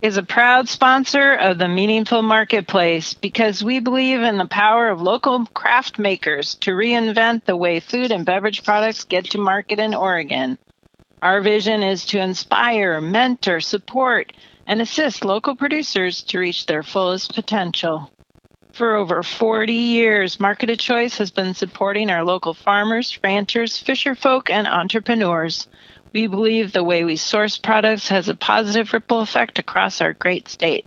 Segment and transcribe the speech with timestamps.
[0.00, 5.02] is a proud sponsor of the Meaningful Marketplace because we believe in the power of
[5.02, 9.94] local craft makers to reinvent the way food and beverage products get to market in
[9.94, 10.56] Oregon.
[11.20, 14.32] Our vision is to inspire, mentor, support,
[14.68, 18.12] and assist local producers to reach their fullest potential.
[18.70, 24.48] For over 40 years, Market of Choice has been supporting our local farmers, ranchers, fisherfolk,
[24.48, 25.66] and entrepreneurs.
[26.12, 30.48] We believe the way we source products has a positive ripple effect across our great
[30.48, 30.86] state.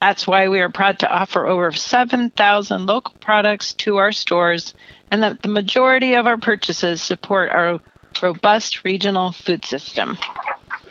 [0.00, 4.74] That's why we are proud to offer over 7,000 local products to our stores
[5.10, 7.80] and that the majority of our purchases support our
[8.22, 10.18] robust regional food system.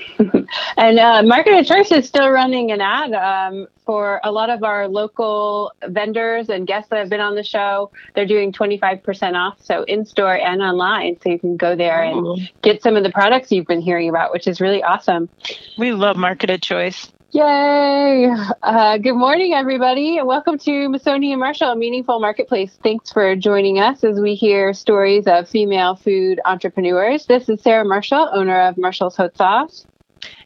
[0.77, 4.63] and uh, Market of Choice is still running an ad um, for a lot of
[4.63, 7.91] our local vendors and guests that have been on the show.
[8.13, 11.17] They're doing 25% off, so in store and online.
[11.21, 14.31] So you can go there and get some of the products you've been hearing about,
[14.31, 15.29] which is really awesome.
[15.77, 17.09] We love Market Marketed Choice.
[17.33, 18.31] Yay!
[18.61, 22.77] Uh, good morning, everybody, and welcome to Masoni and Marshall, a meaningful marketplace.
[22.83, 27.25] Thanks for joining us as we hear stories of female food entrepreneurs.
[27.25, 29.83] This is Sarah Marshall, owner of Marshall's Hot Sauce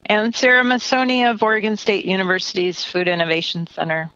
[0.05, 4.09] and Sarah Masoni of Oregon State University's Food Innovation Center.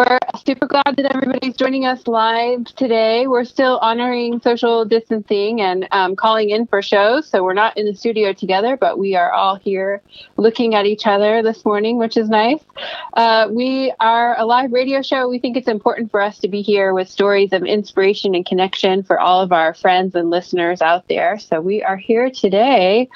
[0.00, 3.26] We're super glad that everybody's joining us live today.
[3.26, 7.28] We're still honoring social distancing and um, calling in for shows.
[7.28, 10.00] So we're not in the studio together, but we are all here
[10.38, 12.64] looking at each other this morning, which is nice.
[13.12, 15.28] Uh, we are a live radio show.
[15.28, 19.02] We think it's important for us to be here with stories of inspiration and connection
[19.02, 21.38] for all of our friends and listeners out there.
[21.38, 23.10] So we are here today.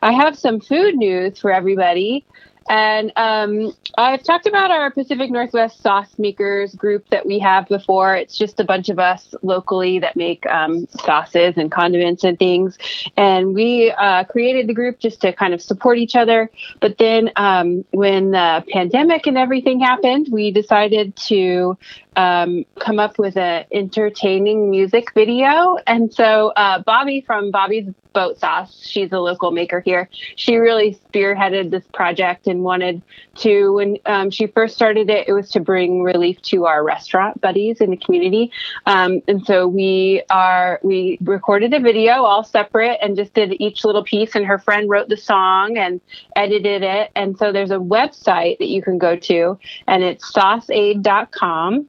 [0.00, 2.24] I have some food news for everybody.
[2.68, 8.16] And um, I've talked about our Pacific Northwest sauce makers group that we have before.
[8.16, 12.78] It's just a bunch of us locally that make um, sauces and condiments and things.
[13.16, 16.50] And we uh, created the group just to kind of support each other.
[16.80, 21.76] But then um, when the pandemic and everything happened, we decided to
[22.20, 25.78] um, come up with an entertaining music video.
[25.86, 30.08] And so uh, Bobby from Bobby's Boat Sauce, she's a local maker here.
[30.34, 33.00] She really spearheaded this project and wanted
[33.36, 37.40] to, when um, she first started it, it was to bring relief to our restaurant
[37.40, 38.50] buddies in the community.
[38.84, 43.84] Um, and so we are, we recorded a video all separate and just did each
[43.84, 44.34] little piece.
[44.34, 46.00] And her friend wrote the song and
[46.34, 47.12] edited it.
[47.14, 51.86] And so there's a website that you can go to, and it's sauceaid.com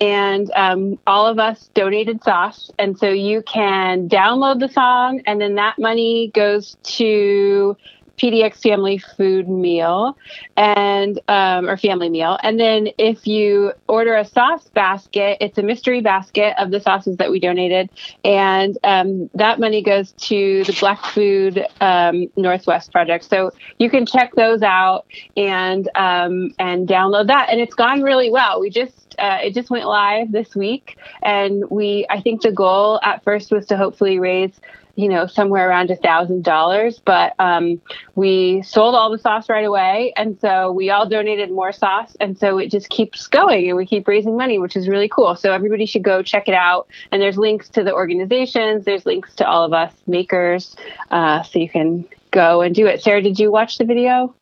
[0.00, 2.70] and um, all of us donated sauce.
[2.78, 7.76] And so you can download the song and then that money goes to
[8.16, 10.16] PDX family food meal
[10.56, 12.38] and um, or family meal.
[12.42, 17.16] And then if you order a sauce basket, it's a mystery basket of the sauces
[17.18, 17.90] that we donated,
[18.24, 23.24] and um, that money goes to the Black Food um, Northwest project.
[23.24, 27.48] So you can check those out and um, and download that.
[27.50, 28.60] And it's gone really well.
[28.60, 33.00] We just uh, it just went live this week, and we I think the goal
[33.02, 34.60] at first was to hopefully raise
[34.96, 37.00] you know, somewhere around a thousand dollars.
[37.04, 37.80] But um,
[38.14, 42.38] we sold all the sauce right away, and so we all donated more sauce, and
[42.38, 45.36] so it just keeps going, and we keep raising money, which is really cool.
[45.36, 46.88] So everybody should go check it out.
[47.10, 50.76] And there's links to the organizations, there's links to all of us makers,
[51.10, 53.02] uh, so you can go and do it.
[53.02, 54.34] Sarah, did you watch the video?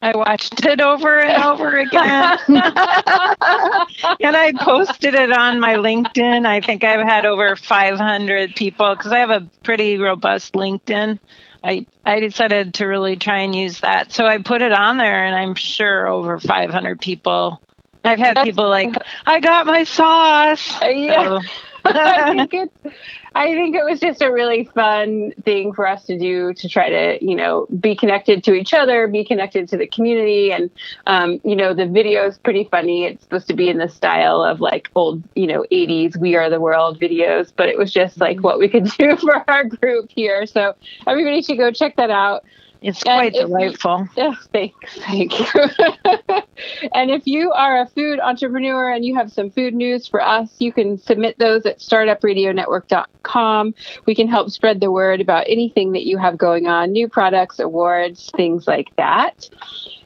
[0.00, 2.38] I watched it over and over again.
[2.48, 6.46] and I posted it on my LinkedIn.
[6.46, 11.18] I think I've had over 500 people because I have a pretty robust LinkedIn.
[11.64, 14.12] I, I decided to really try and use that.
[14.12, 17.60] So I put it on there, and I'm sure over 500 people.
[18.04, 18.94] I've had people like,
[19.26, 20.80] I got my sauce.
[20.80, 21.40] Yeah.
[21.40, 21.40] So,
[21.96, 22.54] I think
[22.84, 22.96] it's
[23.34, 26.88] I think it was just a really fun thing for us to do to try
[26.88, 30.50] to, you know, be connected to each other, be connected to the community.
[30.50, 30.70] And,
[31.06, 33.04] um, you know, the video is pretty funny.
[33.04, 36.50] It's supposed to be in the style of like old, you know, 80s We Are
[36.50, 40.10] the World videos, but it was just like what we could do for our group
[40.10, 40.46] here.
[40.46, 40.74] So
[41.06, 42.44] everybody should go check that out.
[42.80, 44.08] It's quite and delightful.
[44.16, 44.98] You, oh, thanks.
[45.00, 45.46] Thank you.
[46.94, 50.48] and if you are a food entrepreneur and you have some food news for us,
[50.58, 53.74] you can submit those at startupradionetwork.com.
[54.06, 57.58] We can help spread the word about anything that you have going on, new products,
[57.58, 59.48] awards, things like that.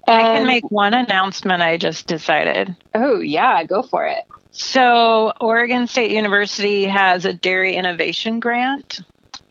[0.07, 2.75] And, I can make one announcement I just decided.
[2.95, 4.25] Oh, yeah, go for it.
[4.51, 9.01] So, Oregon State University has a dairy innovation grant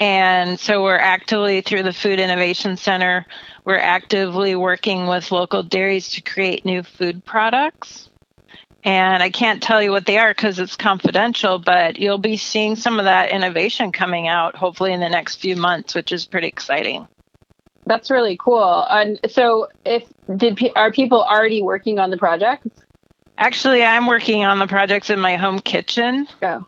[0.02, 3.28] and so we're actively through the Food Innovation Center,
[3.66, 8.10] we're actively working with local dairies to create new food products.
[8.84, 12.76] And I can't tell you what they are because it's confidential, but you'll be seeing
[12.76, 16.48] some of that innovation coming out hopefully in the next few months, which is pretty
[16.48, 17.08] exciting.
[17.86, 18.84] That's really cool.
[18.90, 20.04] And so, if
[20.36, 22.70] did are people already working on the projects?
[23.38, 26.28] Actually, I'm working on the projects in my home kitchen.
[26.44, 26.66] Oh.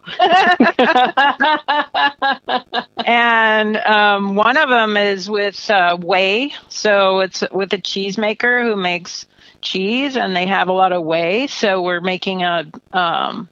[3.05, 6.53] and um, one of them is with uh, whey.
[6.69, 9.27] So it's with a cheesemaker who makes
[9.61, 11.47] cheese, and they have a lot of whey.
[11.47, 13.49] So we're making a um,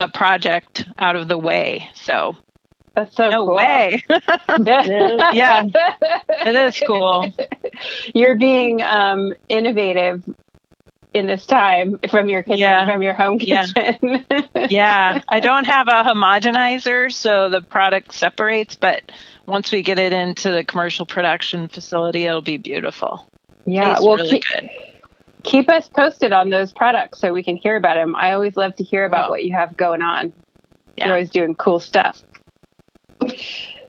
[0.00, 1.90] a project out of the whey.
[1.94, 2.36] So
[2.94, 3.56] that's so no cool.
[3.56, 4.04] way.
[4.08, 7.32] yeah, it is cool.
[8.14, 10.22] You're being um, innovative
[11.14, 12.86] in this time from your kitchen, yeah.
[12.86, 13.74] from your home kitchen.
[14.02, 14.46] Yeah.
[14.70, 15.22] yeah.
[15.28, 19.10] I don't have a homogenizer, so the product separates, but
[19.46, 23.26] once we get it into the commercial production facility, it'll be beautiful.
[23.64, 24.70] Yeah, well, really keep,
[25.42, 28.16] keep, us posted on those products so we can hear about them.
[28.16, 30.32] I always love to hear about what you have going on.
[30.96, 31.06] Yeah.
[31.06, 32.22] You're always doing cool stuff.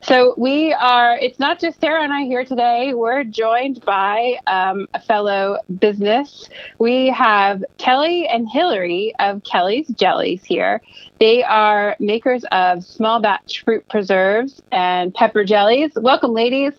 [0.09, 2.95] So we are, it's not just Sarah and I here today.
[2.95, 6.49] We're joined by um, a fellow business.
[6.79, 10.81] We have Kelly and Hillary of Kelly's Jellies here.
[11.19, 15.91] They are makers of small batch fruit preserves and pepper jellies.
[15.95, 16.73] Welcome, ladies.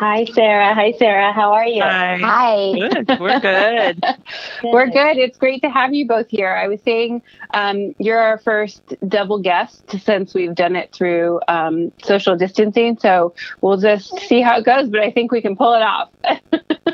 [0.00, 0.74] Hi, Sarah.
[0.74, 1.30] Hi, Sarah.
[1.30, 1.82] How are you?
[1.82, 2.16] Hi.
[2.16, 2.72] Hi.
[2.72, 3.20] Good.
[3.20, 4.00] We're good.
[4.62, 4.72] good.
[4.72, 5.18] We're good.
[5.18, 6.48] It's great to have you both here.
[6.48, 7.20] I was saying
[7.52, 12.98] um, you're our first double guest since we've done it through um, social distancing.
[12.98, 16.08] So we'll just see how it goes, but I think we can pull it off.
[16.30, 16.38] we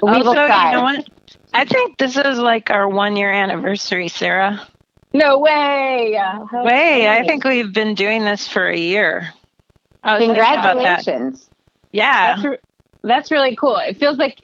[0.02, 0.32] also, will.
[0.32, 1.08] You know what?
[1.54, 4.66] I think this is like our one year anniversary, Sarah.
[5.12, 6.20] No way.
[6.52, 7.08] Way.
[7.08, 9.32] I think we've been doing this for a year.
[10.02, 11.48] Congratulations.
[11.92, 12.42] Yeah.
[12.42, 12.60] That's,
[13.06, 13.76] that's really cool.
[13.76, 14.42] It feels like,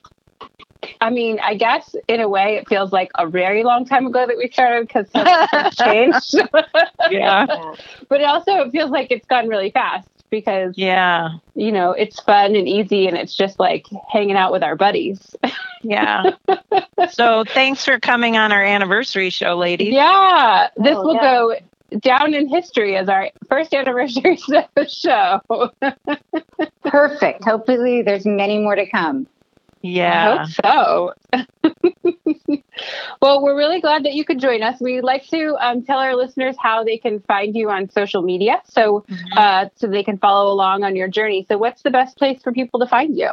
[1.01, 4.27] I mean, I guess in a way it feels like a very long time ago
[4.27, 6.35] that we started because has changed.
[7.11, 7.47] yeah.
[8.09, 12.19] But it also it feels like it's gone really fast because yeah, you know, it's
[12.21, 15.37] fun and easy and it's just like hanging out with our buddies.
[15.83, 16.33] yeah.
[17.11, 19.93] So thanks for coming on our anniversary show, ladies.
[19.93, 20.69] Yeah.
[20.77, 21.21] This oh, will yeah.
[21.21, 21.57] go
[22.01, 24.39] down in history as our first anniversary
[24.89, 25.41] show.
[26.85, 27.45] Perfect.
[27.45, 29.27] Hopefully, there's many more to come.
[29.83, 30.47] Yeah.
[30.47, 32.13] I hope so.
[33.21, 34.81] well, we're really glad that you could join us.
[34.81, 38.63] We'd like to um, tell our listeners how they can find you on social media,
[38.65, 39.39] so mm-hmm.
[39.39, 41.45] uh, so they can follow along on your journey.
[41.49, 43.31] So, what's the best place for people to find you?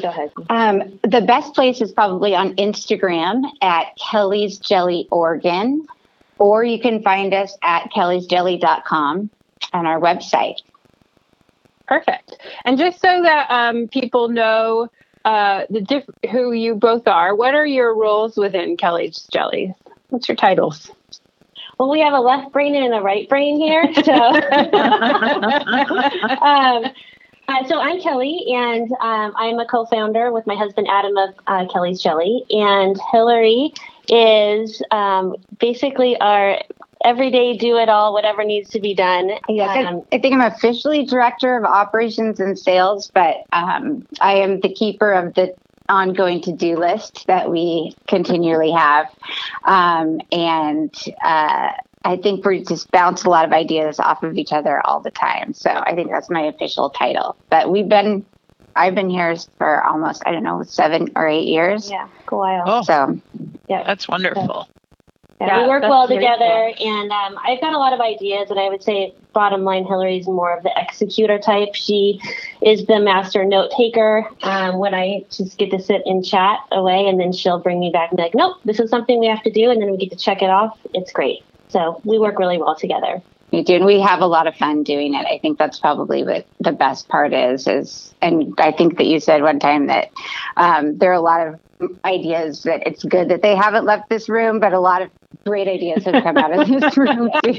[0.00, 0.30] Go ahead.
[0.50, 5.86] Um, the best place is probably on Instagram at Kelly's Jelly Oregon
[6.38, 9.30] or you can find us at kellysjelly.com
[9.72, 10.56] on our website.
[11.86, 12.36] Perfect.
[12.64, 14.88] And just so that um, people know
[15.24, 19.70] uh, the diff- who you both are, what are your roles within Kelly's Jellies?
[20.10, 20.90] What's your titles?
[21.78, 23.90] Well, we have a left brain and a right brain here.
[23.94, 24.12] So,
[26.42, 26.84] um,
[27.48, 31.66] uh, so I'm Kelly, and um, I'm a co-founder with my husband Adam of uh,
[31.72, 33.72] Kelly's Jelly, and Hillary
[34.08, 36.60] is um, basically our
[37.04, 39.30] everyday do it all, whatever needs to be done.
[39.48, 44.60] Yes, um, I think I'm officially director of operations and sales, but um, I am
[44.60, 45.54] the keeper of the
[45.88, 49.06] ongoing to do list that we continually have.
[49.64, 51.70] Um, and uh,
[52.04, 55.10] I think we just bounce a lot of ideas off of each other all the
[55.10, 55.52] time.
[55.54, 57.36] So I think that's my official title.
[57.48, 58.24] But we've been,
[58.78, 61.90] I've been here for almost, I don't know, seven or eight years.
[61.90, 62.62] Yeah, cool while.
[62.66, 63.20] Oh, so,
[63.68, 64.68] yeah, that's wonderful.
[65.40, 66.88] Yeah, yeah we work well together, cool.
[66.88, 68.50] and um, I've got a lot of ideas.
[68.50, 71.74] And I would say, bottom line, Hillary's more of the executor type.
[71.74, 72.20] She
[72.62, 74.28] is the master note taker.
[74.42, 77.90] Um, when I just get to sit and chat away, and then she'll bring me
[77.90, 79.96] back and be like, "Nope, this is something we have to do," and then we
[79.96, 80.78] get to check it off.
[80.94, 81.44] It's great.
[81.68, 83.22] So we work really well together.
[83.52, 85.26] We do, and we have a lot of fun doing it.
[85.26, 87.66] I think that's probably what the best part is.
[87.66, 90.10] Is, and I think that you said one time that
[90.56, 91.60] um, there are a lot of
[92.04, 95.10] ideas that it's good that they haven't left this room, but a lot of
[95.46, 97.52] great ideas have come out of this room too.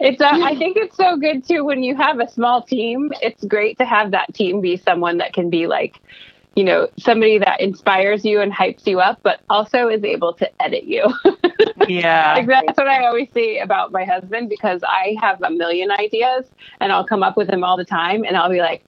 [0.00, 3.10] it's uh, I think it's so good too when you have a small team.
[3.22, 5.96] It's great to have that team be someone that can be like
[6.56, 10.62] you know, somebody that inspires you and hypes you up, but also is able to
[10.62, 11.12] edit you.
[11.88, 12.34] yeah.
[12.34, 16.46] like that's what I always say about my husband because I have a million ideas
[16.80, 18.84] and I'll come up with them all the time and I'll be like,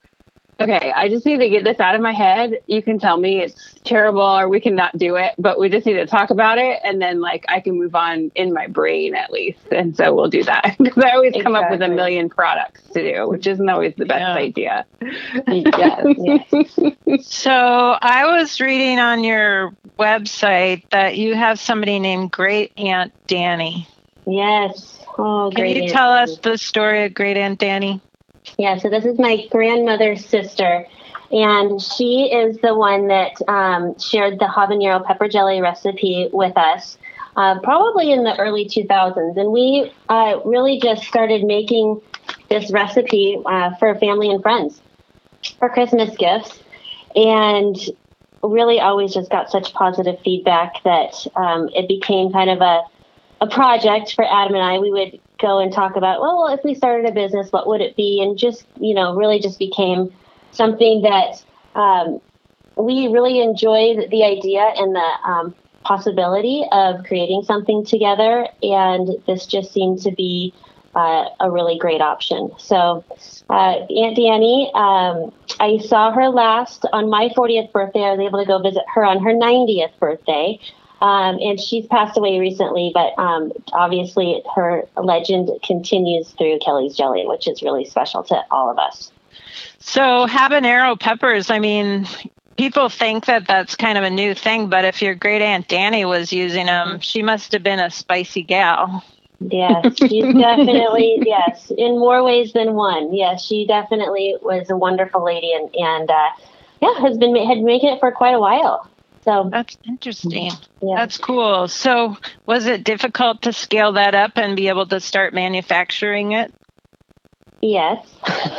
[0.59, 2.59] okay, I just need to get this out of my head.
[2.67, 5.93] You can tell me it's terrible or we cannot do it, but we just need
[5.93, 6.79] to talk about it.
[6.83, 9.59] And then, like, I can move on in my brain at least.
[9.71, 11.43] And so we'll do that because I always exactly.
[11.43, 14.33] come up with a million products to do, which isn't always the best yeah.
[14.33, 14.85] idea.
[15.47, 17.25] yes, yes.
[17.27, 23.87] so I was reading on your website that you have somebody named Great Aunt Danny.
[24.25, 24.99] Yes.
[25.17, 28.01] Oh, Can you tell us the story of Great Aunt Danny?
[28.57, 30.87] Yeah, so this is my grandmother's sister,
[31.31, 36.97] and she is the one that um, shared the habanero pepper jelly recipe with us.
[37.35, 39.37] Uh, probably in the early 2000s.
[39.39, 42.01] And we uh, really just started making
[42.49, 44.81] this recipe uh, for family and friends
[45.59, 46.57] for Christmas gifts.
[47.15, 47.77] And
[48.41, 52.81] really always just got such positive feedback that um, it became kind of a,
[53.41, 54.79] a project for Adam and I.
[54.79, 57.95] We would go and talk about, well, if we started a business, what would it
[57.95, 58.21] be?
[58.21, 60.13] And just, you know, really just became
[60.51, 61.43] something that
[61.75, 62.19] um,
[62.75, 68.47] we really enjoyed the idea and the um, possibility of creating something together.
[68.61, 70.53] And this just seemed to be
[70.95, 72.49] uh, a really great option.
[72.57, 73.05] So,
[73.49, 78.01] uh, Aunt Danny, um, I saw her last on my 40th birthday.
[78.01, 80.59] I was able to go visit her on her 90th birthday.
[81.01, 87.27] Um, and she's passed away recently, but um, obviously her legend continues through Kelly's Jelly,
[87.27, 89.11] which is really special to all of us.
[89.79, 92.07] So, habanero peppers, I mean,
[92.57, 96.03] people think that that's kind of a new thing, but if your great aunt Danny
[96.03, 99.03] was using them, she must have been a spicy gal.
[99.39, 103.13] Yes, she's definitely yes, in more ways than one.
[103.13, 106.29] Yes, she definitely was a wonderful lady, and and uh,
[106.81, 108.89] yeah, has been had making it for quite a while.
[109.27, 110.51] So that's interesting.
[110.81, 110.95] Yeah.
[110.95, 111.67] That's cool.
[111.67, 112.15] So
[112.45, 116.53] was it difficult to scale that up and be able to start manufacturing it?
[117.61, 118.07] Yes.
[118.23, 118.53] I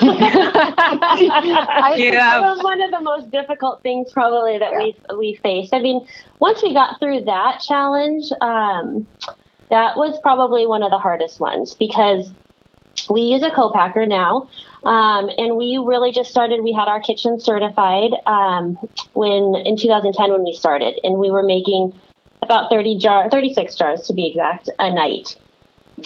[1.97, 4.79] think that was one of the most difficult things probably that yeah.
[4.79, 5.73] we we faced.
[5.73, 6.07] I mean,
[6.39, 9.07] once we got through that challenge, um,
[9.71, 12.31] that was probably one of the hardest ones because
[13.09, 14.51] we use a co-packer now
[14.85, 18.79] um, and we really just started we had our kitchen certified um,
[19.13, 21.99] when in 2010 when we started and we were making
[22.43, 25.37] about 30 jar 36 jars to be exact a night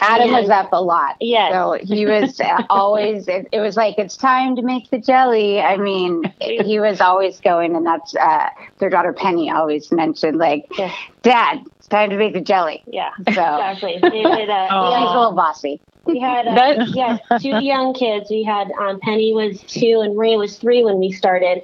[0.00, 1.16] Adam was up a lot.
[1.20, 1.50] Yeah.
[1.50, 5.60] So he was always, it, it, was like, it's time to make the jelly.
[5.60, 8.48] I mean, he was always going, and that's uh,
[8.78, 10.94] their daughter Penny always mentioned, like, yeah.
[11.22, 12.82] Dad, it's time to make the jelly.
[12.86, 13.10] Yeah.
[13.18, 13.98] So exactly.
[14.00, 14.98] They did, uh, oh.
[14.98, 15.80] He's a little bossy.
[16.04, 18.30] We had uh, yeah two young kids.
[18.30, 21.62] We had um, Penny was two and Maria was three when we started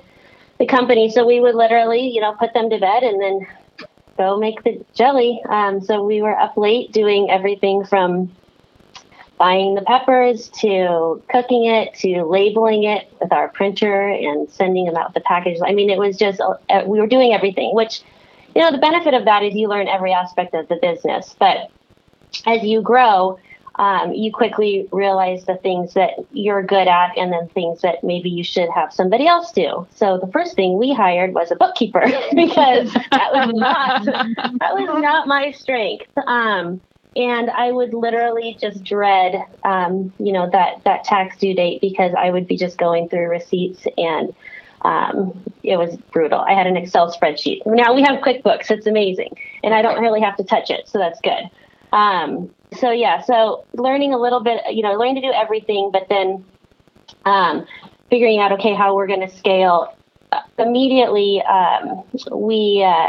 [0.58, 1.10] the company.
[1.10, 3.46] So we would literally you know put them to bed and then
[4.16, 5.40] go make the jelly.
[5.48, 8.30] Um, so we were up late doing everything from
[9.38, 14.96] buying the peppers to cooking it to labeling it with our printer and sending them
[14.96, 15.62] out the packages.
[15.64, 17.74] I mean, it was just uh, we were doing everything.
[17.74, 18.02] Which
[18.54, 21.70] you know the benefit of that is you learn every aspect of the business, but
[22.46, 23.38] as you grow
[23.78, 28.28] um, you quickly realize the things that you're good at and then things that maybe
[28.28, 29.86] you should have somebody else do.
[29.94, 32.00] So the first thing we hired was a bookkeeper
[32.34, 36.06] because that was not that was not my strength.
[36.26, 36.80] Um,
[37.16, 42.12] and I would literally just dread, um, you know, that that tax due date because
[42.18, 44.34] I would be just going through receipts and
[44.82, 46.40] um, it was brutal.
[46.40, 47.62] I had an Excel spreadsheet.
[47.66, 50.98] Now we have QuickBooks; it's amazing, and I don't really have to touch it, so
[50.98, 51.50] that's good.
[51.92, 56.08] Um, so yeah, so learning a little bit, you know, learning to do everything, but
[56.08, 56.44] then
[57.24, 57.66] um,
[58.10, 59.94] figuring out okay how we're going to scale.
[60.30, 63.08] Uh, immediately, um, we, uh,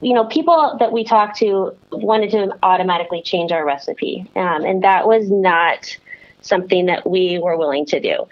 [0.00, 4.82] you know, people that we talked to wanted to automatically change our recipe, um, and
[4.82, 5.96] that was not
[6.40, 8.26] something that we were willing to do.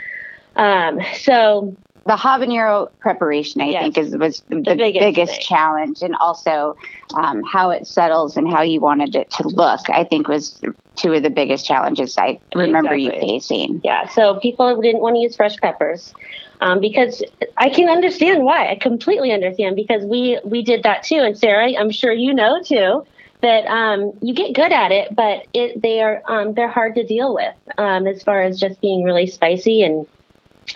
[0.57, 3.83] Um, so the habanero preparation, I yes.
[3.83, 6.77] think, is was the, the biggest, biggest challenge, and also
[7.15, 9.89] um, how it settles and how you wanted it to look.
[9.89, 10.61] I think was
[10.97, 13.27] two of the biggest challenges I remember exactly.
[13.27, 13.81] you facing.
[13.83, 16.13] Yeah, so people didn't want to use fresh peppers
[16.61, 17.23] um, because
[17.57, 18.71] I can understand why.
[18.71, 21.21] I completely understand because we we did that too.
[21.21, 23.07] And Sarah, I'm sure you know too
[23.41, 27.07] that um, you get good at it, but it they are um, they're hard to
[27.07, 30.07] deal with um, as far as just being really spicy and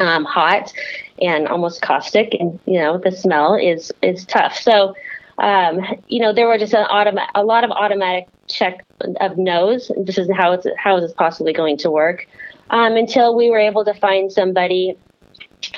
[0.00, 0.72] um, hot
[1.20, 4.56] and almost caustic, and you know the smell is is tough.
[4.56, 4.94] So
[5.38, 6.86] um, you know there were just an
[7.34, 8.84] a lot of automatic check
[9.20, 9.90] of no's.
[9.98, 12.26] This is how it's how is this possibly going to work
[12.70, 14.96] um, until we were able to find somebody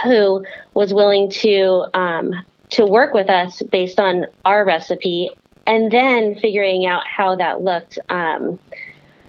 [0.05, 0.45] who
[0.75, 2.33] was willing to um,
[2.71, 5.31] to work with us based on our recipe
[5.67, 7.99] and then figuring out how that looked.
[8.09, 8.59] Um,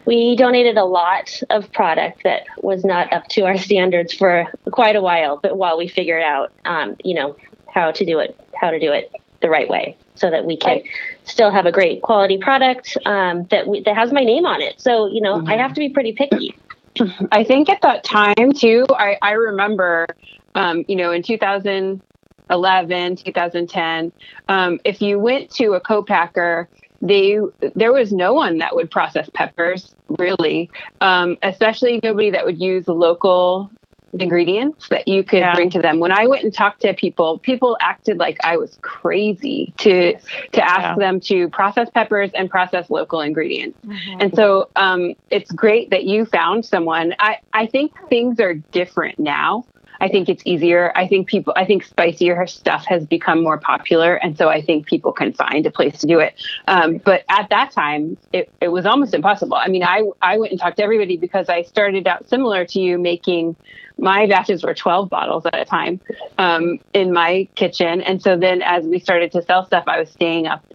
[0.06, 4.96] we donated a lot of product that was not up to our standards for quite
[4.96, 7.36] a while, but while we figured out, um, you know,
[7.74, 10.84] how to do it, how to do it the right way, so that we can
[11.24, 14.80] still have a great quality product um, that we, that has my name on it.
[14.80, 15.50] So, you know, mm-hmm.
[15.50, 16.56] I have to be pretty picky.
[17.32, 20.08] I think at that time too, I, I remember,
[20.56, 24.12] um, you know, in 2011, 2010,
[24.48, 26.70] um, if you went to a co-packer,
[27.02, 27.40] they
[27.76, 30.70] there was no one that would process peppers really,
[31.02, 33.72] um, especially nobody that would use local
[34.14, 35.56] ingredients that you could yeah.
[35.56, 36.00] bring to them.
[36.00, 40.64] When I went and talked to people, people acted like I was crazy to to
[40.64, 40.96] ask yeah.
[40.98, 43.80] them to process peppers and process local ingredients.
[43.86, 44.22] Mm-hmm.
[44.22, 47.16] And so um, it's great that you found someone.
[47.20, 49.66] I I think things are different now.
[50.02, 50.92] I think it's easier.
[50.96, 54.16] I think people, I think spicier stuff has become more popular.
[54.16, 56.34] And so I think people can find a place to do it.
[56.68, 59.56] Um, but at that time, it, it was almost impossible.
[59.56, 62.80] I mean, I, I went and talked to everybody because I started out similar to
[62.82, 63.56] you making
[64.00, 66.02] my batches were 12 bottles at a time
[66.40, 68.02] um, in my kitchen.
[68.02, 70.66] And so then as we started to sell stuff, I was staying up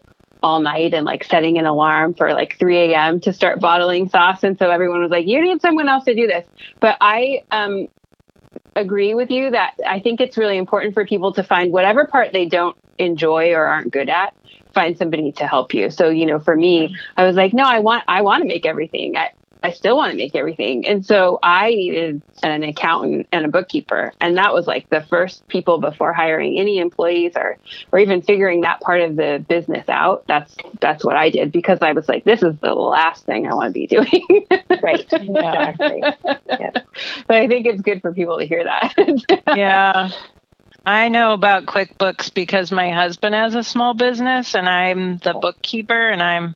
[0.40, 3.18] all night and like setting an alarm for like 3 a.m.
[3.20, 4.44] to start bottling sauce.
[4.44, 6.46] And so everyone was like, you need someone else to do this.
[6.78, 7.88] But I um,
[8.76, 12.32] agree with you that I think it's really important for people to find whatever part
[12.32, 14.34] they don't enjoy or aren't good at
[14.76, 15.90] find somebody to help you.
[15.90, 18.66] So, you know, for me, I was like, no, I want I want to make
[18.66, 19.16] everything.
[19.16, 19.30] I,
[19.62, 20.86] I still want to make everything.
[20.86, 24.12] And so I needed an accountant and a bookkeeper.
[24.20, 27.58] And that was like the first people before hiring any employees or
[27.92, 30.24] or even figuring that part of the business out.
[30.26, 33.54] That's that's what I did because I was like, this is the last thing I
[33.54, 34.46] want to be doing.
[34.82, 35.06] right.
[35.12, 36.02] Exactly.
[36.58, 36.70] Yeah.
[37.26, 38.94] But I think it's good for people to hear that.
[39.56, 40.10] yeah.
[40.84, 46.08] I know about QuickBooks because my husband has a small business and I'm the bookkeeper
[46.08, 46.54] and I'm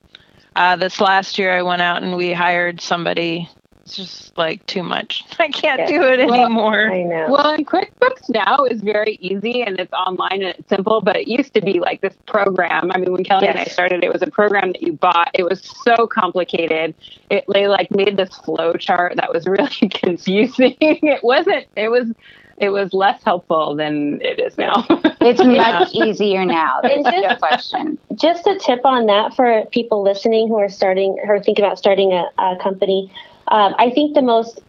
[0.56, 3.48] uh, this last year, I went out and we hired somebody.
[3.82, 5.24] It's just like too much.
[5.38, 6.92] I can't do it well, anymore.
[6.92, 7.26] I know.
[7.30, 11.28] Well, and QuickBooks now is very easy and it's online and it's simple, but it
[11.28, 12.90] used to be like this program.
[12.92, 13.56] I mean, when Kelly yes.
[13.56, 15.30] and I started, it was a program that you bought.
[15.34, 16.94] It was so complicated.
[17.30, 20.76] It they like made this flow chart that was really confusing.
[20.80, 21.66] it wasn't.
[21.74, 22.12] It was
[22.60, 24.84] it was less helpful than it is now.
[25.20, 26.80] it's much easier now.
[26.82, 27.98] There's no question.
[28.14, 32.12] Just a tip on that for people listening who are starting or thinking about starting
[32.12, 33.10] a, a company.
[33.48, 34.60] Um, I think the most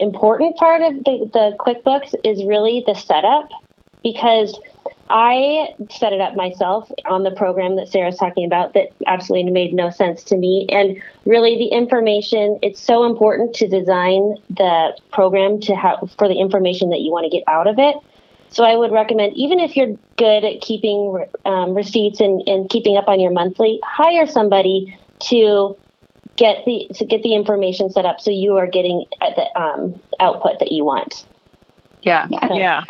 [0.00, 3.48] important part of the, the QuickBooks is really the setup
[4.02, 4.58] because
[5.10, 9.74] I set it up myself on the program that Sarah's talking about that absolutely made
[9.74, 10.66] no sense to me.
[10.70, 16.38] And really, the information, it's so important to design the program to have for the
[16.38, 17.96] information that you want to get out of it.
[18.50, 22.96] So I would recommend, even if you're good at keeping um, receipts and, and keeping
[22.96, 24.96] up on your monthly, hire somebody
[25.28, 25.76] to
[26.36, 30.58] get the to get the information set up so you are getting the um, output
[30.60, 31.26] that you want.
[32.02, 32.52] Yeah, yeah.
[32.52, 32.84] yeah.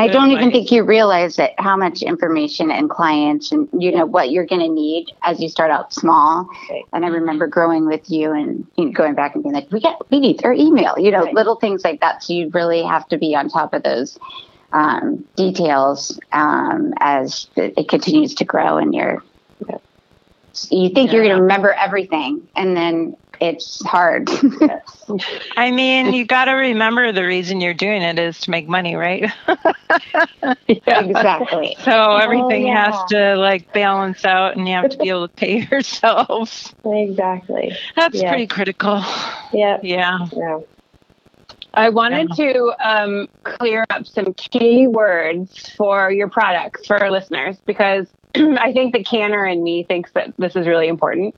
[0.00, 4.06] I don't even think you realize that how much information and clients and you know
[4.06, 6.48] what you're going to need as you start out small.
[6.70, 6.84] Right.
[6.92, 9.80] And I remember growing with you and you know, going back and being like, we
[9.80, 11.34] get we need their email, you know, right.
[11.34, 12.22] little things like that.
[12.22, 14.18] So you really have to be on top of those
[14.72, 19.22] um, details um, as it continues to grow and you're.
[20.68, 21.16] You think yeah.
[21.16, 24.28] you're going to remember everything, and then it's hard.
[25.56, 28.94] I mean, you got to remember the reason you're doing it is to make money,
[28.94, 29.32] right?
[30.68, 31.04] yeah.
[31.04, 31.76] Exactly.
[31.80, 32.92] So everything oh, yeah.
[32.92, 36.74] has to like balance out and you have to be able to pay yourself.
[36.84, 37.76] Exactly.
[37.96, 38.28] That's yeah.
[38.28, 39.02] pretty critical.
[39.52, 39.78] Yeah.
[39.82, 40.26] Yeah.
[40.32, 40.60] Yeah.
[41.72, 47.58] I wanted to um, clear up some key words for your products for our listeners
[47.64, 48.08] because
[48.58, 51.34] I think the canner in me thinks that this is really important.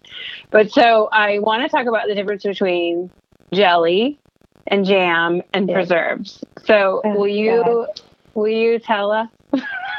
[0.51, 3.11] But so I want to talk about the difference between
[3.53, 4.19] jelly
[4.67, 5.75] and jam and yeah.
[5.75, 6.43] preserves.
[6.65, 8.01] So oh, will you God.
[8.35, 9.29] will you tell us?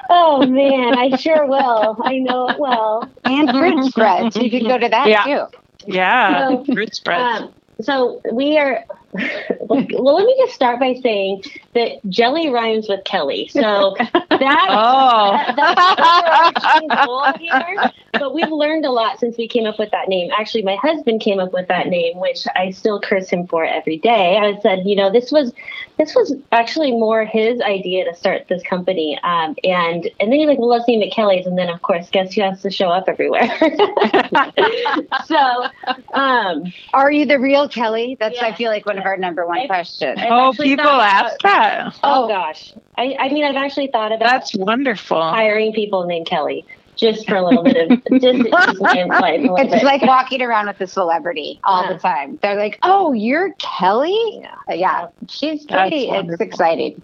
[0.10, 1.97] oh man, I sure will.
[2.03, 3.10] I know it well.
[3.23, 4.36] And fruit spreads.
[4.36, 5.23] You can go to that yeah.
[5.23, 5.58] too.
[5.86, 7.43] Yeah, so, fruit spreads.
[7.43, 8.86] Um, so we are
[9.60, 13.47] well let me just start by saying that jelly rhymes with Kelly.
[13.47, 14.13] So that,
[14.69, 15.54] oh.
[15.56, 17.91] that's our goal here.
[18.13, 20.32] But we've learned a lot since we came up with that name.
[20.38, 23.97] Actually, my husband came up with that name, which I still curse him for every
[23.97, 24.38] day.
[24.38, 25.52] I said, you know, this was
[25.97, 29.19] this was actually more his idea to start this company.
[29.23, 31.45] Um, and and then he's like, well, let's name it Kelly's.
[31.45, 33.49] And then of course, guess who has to show up everywhere?
[35.26, 35.65] so,
[36.13, 38.15] um, are you the real Kelly?
[38.19, 38.47] That's yeah.
[38.47, 40.20] I feel like one of our number one I, questions.
[40.20, 41.94] I've oh, people ask that.
[42.04, 46.28] Oh, oh gosh, I, I mean, I've actually thought about that's wonderful hiring people named
[46.28, 47.89] Kelly just for a little bit of
[48.22, 49.84] just, just it's bit.
[49.84, 51.94] like walking around with a celebrity all yeah.
[51.94, 52.39] the time.
[52.42, 56.10] They're like, "Oh, you're Kelly." Yeah, yeah she's pretty.
[56.10, 57.02] It's exciting.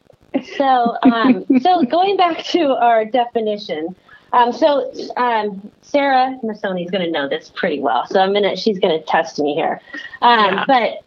[0.57, 3.95] So, um, so going back to our definition.
[4.31, 8.05] Um, so um, Sarah Masoni is going to know this pretty well.
[8.05, 9.81] So I'm gonna she's going to test me here.
[10.21, 10.65] Um, yeah.
[10.67, 11.03] But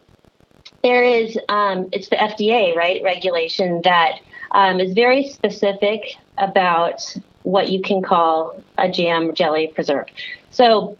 [0.83, 4.19] there is um, it's the FDA right regulation that
[4.51, 10.07] um, is very specific about what you can call a jam, jelly, preserve.
[10.51, 10.97] So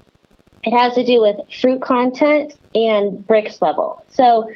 [0.63, 4.03] it has to do with fruit content and Brix level.
[4.09, 4.49] So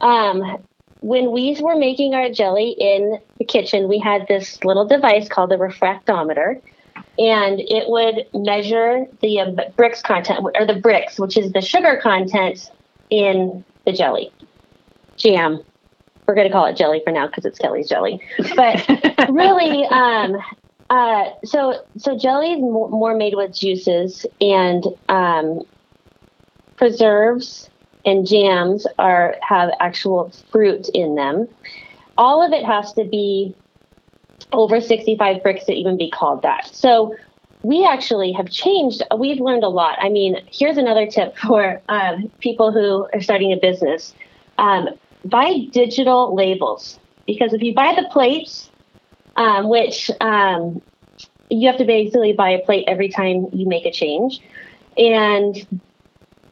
[0.00, 0.62] um,
[1.00, 5.50] when we were making our jelly in the kitchen, we had this little device called
[5.50, 6.60] the refractometer,
[7.18, 9.56] and it would measure the um,
[10.02, 12.70] content or the Brix, which is the sugar content
[13.10, 14.32] in the jelly
[15.16, 15.62] jam
[16.26, 18.20] we're going to call it jelly for now because it's Kelly's jelly.
[18.56, 18.86] But
[19.28, 20.36] really, um,
[20.88, 25.62] uh, so so jelly is more, more, made with juices and um,
[26.76, 27.68] preserves
[28.04, 31.48] and jams are have actual fruit in them.
[32.18, 33.54] All of it has to be
[34.52, 36.68] over 65 Brix to even be called that.
[36.72, 37.16] So
[37.62, 39.02] we actually have changed.
[39.16, 39.98] We've learned a lot.
[40.00, 44.14] I mean, here's another tip for um, people who are starting a business.
[44.58, 44.88] Um,
[45.24, 48.70] buy digital labels because if you buy the plates,
[49.36, 50.82] um, which um,
[51.48, 54.40] you have to basically buy a plate every time you make a change,
[54.96, 55.66] and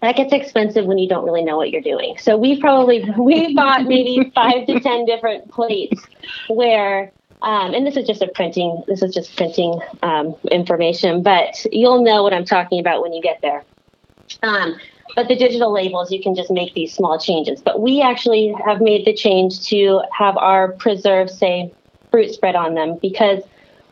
[0.00, 2.16] that gets expensive when you don't really know what you're doing.
[2.18, 6.00] So we probably we bought maybe five to ten different plates
[6.48, 7.12] where.
[7.42, 8.82] Um, and this is just a printing.
[8.86, 13.22] This is just printing um, information, but you'll know what I'm talking about when you
[13.22, 13.64] get there.
[14.42, 14.78] Um,
[15.16, 17.60] but the digital labels, you can just make these small changes.
[17.60, 21.72] But we actually have made the change to have our preserves say
[22.10, 23.42] fruit spread on them because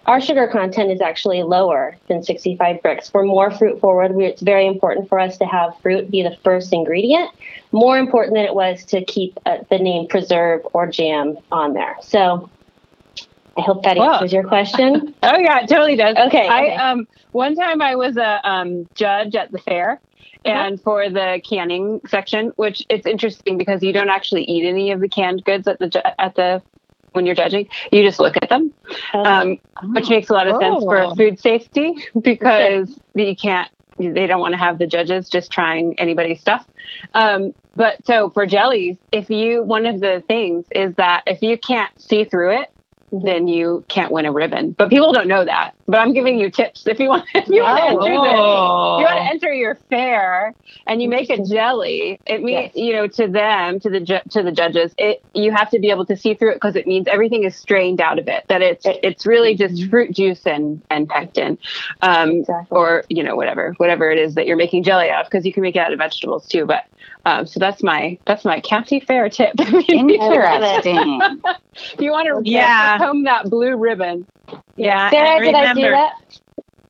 [0.06, 3.12] our sugar content is actually lower than 65 Brix.
[3.12, 4.12] We're more fruit forward.
[4.20, 7.30] It's very important for us to have fruit be the first ingredient,
[7.72, 11.96] more important than it was to keep uh, the name preserve or jam on there.
[12.00, 12.48] So
[13.58, 15.14] I hope that answers your question.
[15.22, 16.16] oh yeah, it totally does.
[16.16, 16.46] Okay.
[16.46, 20.00] I um one time I was a um, judge at the fair
[20.44, 25.00] and for the canning section, which it's interesting because you don't actually eat any of
[25.00, 26.62] the canned goods at the at the
[27.12, 27.68] when you're judging.
[27.90, 28.72] You just look at them,
[29.14, 29.24] oh.
[29.24, 29.58] um,
[29.92, 31.14] which makes a lot of sense for oh.
[31.14, 33.70] food safety because you can't.
[33.98, 36.64] They don't want to have the judges just trying anybody's stuff.
[37.14, 41.58] Um, but so for jellies, if you one of the things is that if you
[41.58, 42.70] can't see through it,
[43.12, 44.72] then you can't win a ribbon.
[44.72, 45.72] But people don't know that.
[45.88, 47.24] But I'm giving you tips if you want.
[47.34, 50.54] If you want to enter, you want to enter your fair
[50.86, 52.20] and you make a jelly.
[52.26, 52.76] It means yes.
[52.76, 54.92] you know to them to the ju- to the judges.
[54.98, 57.56] It you have to be able to see through it because it means everything is
[57.56, 58.44] strained out of it.
[58.48, 59.90] That it's it's really just mm-hmm.
[59.90, 61.58] fruit juice and and pectin,
[62.02, 62.76] um, exactly.
[62.76, 65.52] or you know whatever whatever it is that you're making jelly out of because you
[65.52, 66.66] can make it out of vegetables too.
[66.66, 66.84] But
[67.24, 69.58] um, so that's my that's my county fair tip.
[69.88, 71.20] Interesting.
[71.74, 72.98] if you want to yeah.
[72.98, 74.26] comb that blue ribbon.
[74.76, 75.10] Yeah.
[75.10, 76.40] Sarah, did I do that?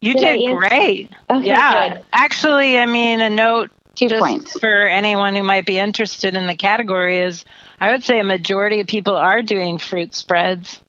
[0.00, 1.10] You did, did great.
[1.28, 1.94] Okay, yeah.
[1.94, 2.04] Good.
[2.12, 4.58] Actually, I mean, a note Two just points.
[4.58, 7.44] for anyone who might be interested in the category is
[7.80, 10.80] I would say a majority of people are doing fruit spreads.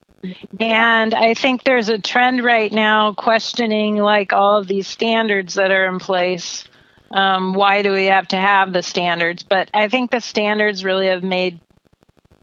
[0.60, 5.71] And I think there's a trend right now questioning like all of these standards that
[5.71, 6.65] are in place
[7.12, 9.43] um, why do we have to have the standards?
[9.43, 11.60] But I think the standards really have made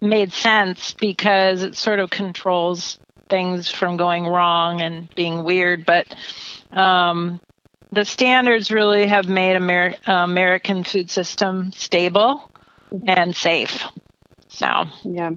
[0.00, 5.86] made sense because it sort of controls things from going wrong and being weird.
[5.86, 6.06] But
[6.72, 7.40] um,
[7.92, 12.50] the standards really have made Amer- American food system stable
[13.06, 13.84] and safe.
[14.48, 15.32] So yeah.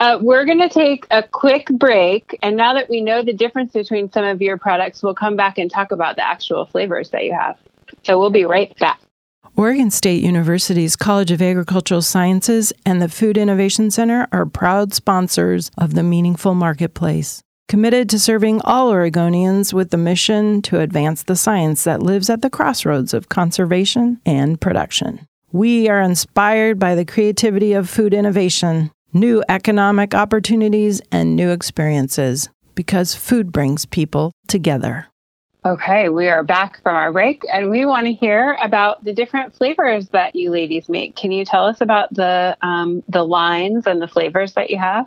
[0.00, 2.36] Uh, we're going to take a quick break.
[2.42, 5.58] And now that we know the difference between some of your products, we'll come back
[5.58, 7.56] and talk about the actual flavors that you have.
[8.02, 8.98] So we'll be right back.
[9.56, 15.70] Oregon State University's College of Agricultural Sciences and the Food Innovation Center are proud sponsors
[15.76, 21.36] of the Meaningful Marketplace, committed to serving all Oregonians with the mission to advance the
[21.36, 25.26] science that lives at the crossroads of conservation and production.
[25.52, 32.48] We are inspired by the creativity of food innovation new economic opportunities, and new experiences
[32.74, 35.06] because food brings people together.
[35.64, 39.54] Okay, we are back from our break and we want to hear about the different
[39.54, 41.14] flavors that you ladies make.
[41.14, 45.06] Can you tell us about the um, the lines and the flavors that you have?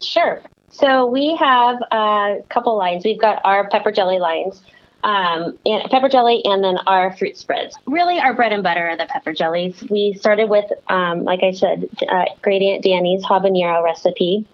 [0.00, 0.40] Sure.
[0.70, 3.04] So we have a couple lines.
[3.04, 4.62] We've got our pepper jelly lines,
[5.02, 7.76] um, and pepper jelly, and then our fruit spreads.
[7.86, 9.84] Really, our bread and butter are the pepper jellies.
[9.90, 14.46] We started with, um, like I said, uh, Great Aunt Danny's habanero recipe,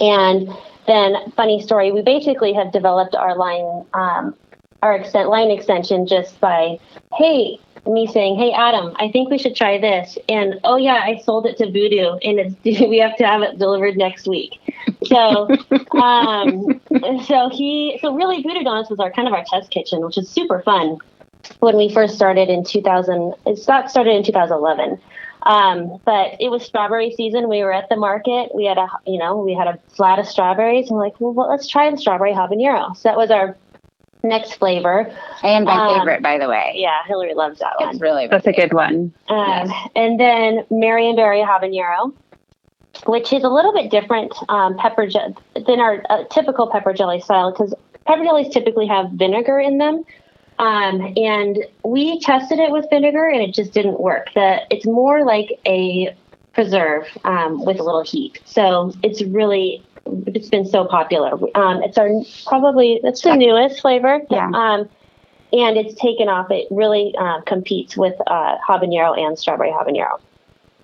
[0.00, 0.48] and
[0.86, 1.92] then funny story.
[1.92, 4.34] We basically have developed our line, um,
[4.82, 6.78] our extent line extension just by,
[7.16, 11.18] hey, me saying, "Hey Adam, I think we should try this," and oh yeah, I
[11.18, 14.58] sold it to Voodoo, and it's we have to have it delivered next week.
[15.04, 15.48] So,
[16.00, 16.80] um,
[17.26, 20.28] so he, so really, Voodoo Donuts was our kind of our test kitchen, which is
[20.28, 20.98] super fun.
[21.60, 24.98] When we first started in 2000, it started in 2011.
[25.44, 27.48] Um, but it was strawberry season.
[27.48, 28.54] We were at the market.
[28.54, 30.88] We had a, you know, we had a flat of strawberries.
[30.88, 32.96] And we're like, well, let's try the strawberry habanero.
[32.96, 33.56] So that was our
[34.22, 35.14] next flavor.
[35.42, 36.72] And my um, favorite, by the way.
[36.76, 37.98] Yeah, Hillary loves that it's one.
[37.98, 39.12] really, that's a good one.
[39.28, 39.88] Um, yes.
[39.94, 42.12] And then Marionberry habanero,
[43.06, 45.34] which is a little bit different um, pepper je-
[45.66, 47.74] than our uh, typical pepper jelly style because
[48.06, 50.04] pepper jellies typically have vinegar in them.
[50.58, 54.28] Um, and we tested it with vinegar and it just didn't work.
[54.34, 56.16] The, it's more like a
[56.52, 58.40] preserve um, with a little heat.
[58.44, 59.82] So it's really,
[60.26, 61.32] it's been so popular.
[61.56, 62.08] Um, it's our
[62.46, 64.20] probably, it's the newest flavor.
[64.30, 64.50] Yeah.
[64.54, 64.88] Um,
[65.52, 66.50] and it's taken off.
[66.50, 70.20] It really uh, competes with uh, habanero and strawberry habanero.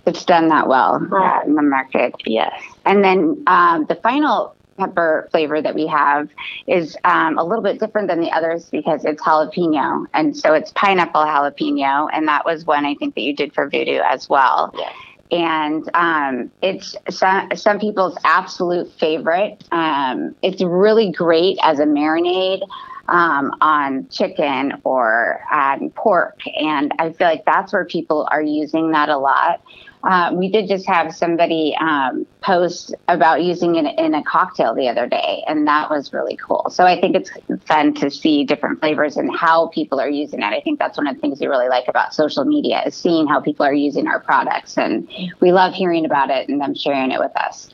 [0.06, 2.14] It's done that well uh, in the market.
[2.24, 2.60] Yes.
[2.84, 6.30] And then um, the final pepper flavor that we have
[6.66, 10.06] is um, a little bit different than the others because it's jalapeno.
[10.14, 12.08] And so it's pineapple jalapeno.
[12.12, 14.74] And that was one I think that you did for Voodoo as well.
[14.76, 14.90] Yeah.
[15.32, 19.62] And um, it's some, some people's absolute favorite.
[19.70, 22.62] Um, it's really great as a marinade.
[23.08, 26.38] Um, on chicken or on pork.
[26.46, 29.62] And I feel like that's where people are using that a lot.
[30.02, 34.88] Uh, we did just have somebody um, post about using it in a cocktail the
[34.88, 36.66] other day, and that was really cool.
[36.70, 37.30] So I think it's
[37.66, 40.44] fun to see different flavors and how people are using it.
[40.44, 43.26] I think that's one of the things we really like about social media is seeing
[43.26, 45.06] how people are using our products, and
[45.40, 47.68] we love hearing about it and them sharing it with us.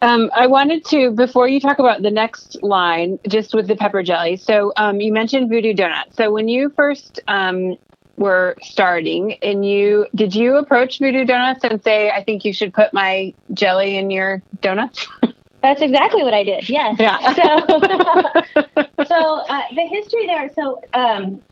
[0.00, 4.04] Um, I wanted to, before you talk about the next line, just with the pepper
[4.04, 4.36] jelly.
[4.36, 6.14] So um, you mentioned Voodoo Donut.
[6.14, 7.76] So when you first um,
[8.18, 12.74] were starting and you did you approach Voodoo Donuts and say, I think you should
[12.74, 15.06] put my jelly in your donuts?
[15.62, 16.68] That's exactly what I did.
[16.68, 16.96] Yes.
[16.98, 17.18] Yeah.
[17.34, 20.50] So, so uh, the history there.
[20.54, 21.42] So, um,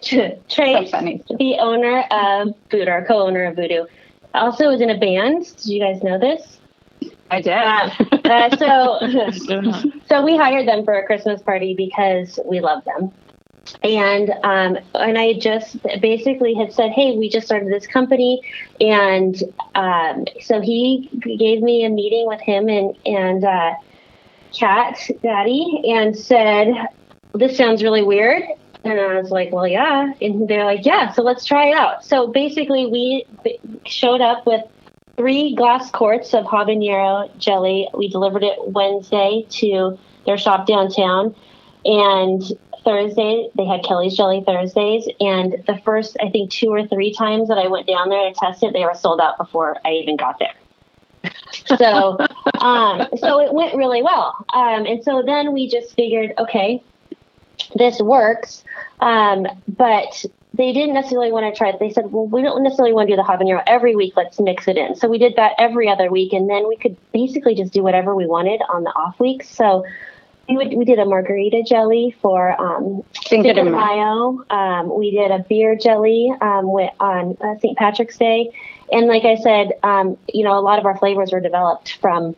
[0.00, 3.86] Tres, so the owner of Voodoo, our co-owner of Voodoo,
[4.34, 5.44] also was in a band.
[5.56, 6.58] Did you guys know this?
[7.30, 7.52] I did.
[7.52, 7.90] Uh,
[8.24, 13.12] uh, so, so we hired them for a Christmas party because we love them
[13.82, 18.40] and um, and I just basically had said, "Hey, we just started this company,"
[18.80, 19.36] and
[19.74, 23.74] um, so he gave me a meeting with him and and uh,
[24.58, 26.68] Cat Daddy and said,
[27.32, 28.42] "This sounds really weird."
[28.84, 32.04] And I was like, "Well, yeah." And they're like, "Yeah, so let's try it out."
[32.04, 33.24] So basically, we
[33.84, 34.62] showed up with
[35.16, 37.88] three glass quarts of habanero jelly.
[37.94, 41.34] We delivered it Wednesday to their shop downtown,
[41.84, 42.42] and
[42.86, 43.50] Thursday.
[43.56, 47.58] They had Kelly's Jelly Thursdays, and the first I think two or three times that
[47.58, 50.38] I went down there to test it, they were sold out before I even got
[50.38, 50.54] there.
[51.76, 52.16] so,
[52.60, 54.36] um, so it went really well.
[54.54, 56.80] Um, and so then we just figured, okay,
[57.74, 58.62] this works.
[59.00, 61.80] Um, but they didn't necessarily want to try it.
[61.80, 64.14] They said, well, we don't necessarily want to do the habanero every week.
[64.16, 64.94] Let's mix it in.
[64.94, 68.14] So we did that every other week, and then we could basically just do whatever
[68.14, 69.48] we wanted on the off weeks.
[69.48, 69.84] So
[70.48, 74.44] we, we did a margarita jelly for um, Cinco de Mayo.
[74.50, 77.76] Um, we did a beer jelly um, with, on uh, St.
[77.76, 78.50] Patrick's Day,
[78.92, 82.36] and like I said, um, you know, a lot of our flavors were developed from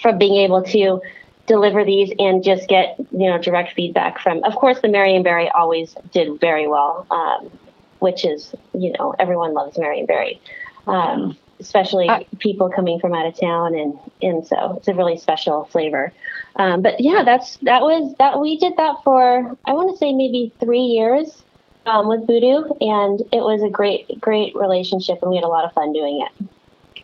[0.00, 1.00] from being able to
[1.46, 4.42] deliver these and just get you know direct feedback from.
[4.44, 7.50] Of course, the Marionberry always did very well, um,
[7.98, 10.38] which is you know everyone loves Marionberry.
[10.86, 15.16] Um, especially uh, people coming from out of town and and so it's a really
[15.16, 16.12] special flavor
[16.56, 20.12] um, but yeah that's that was that we did that for i want to say
[20.12, 21.42] maybe three years
[21.86, 25.64] um, with voodoo and it was a great great relationship and we had a lot
[25.64, 26.48] of fun doing it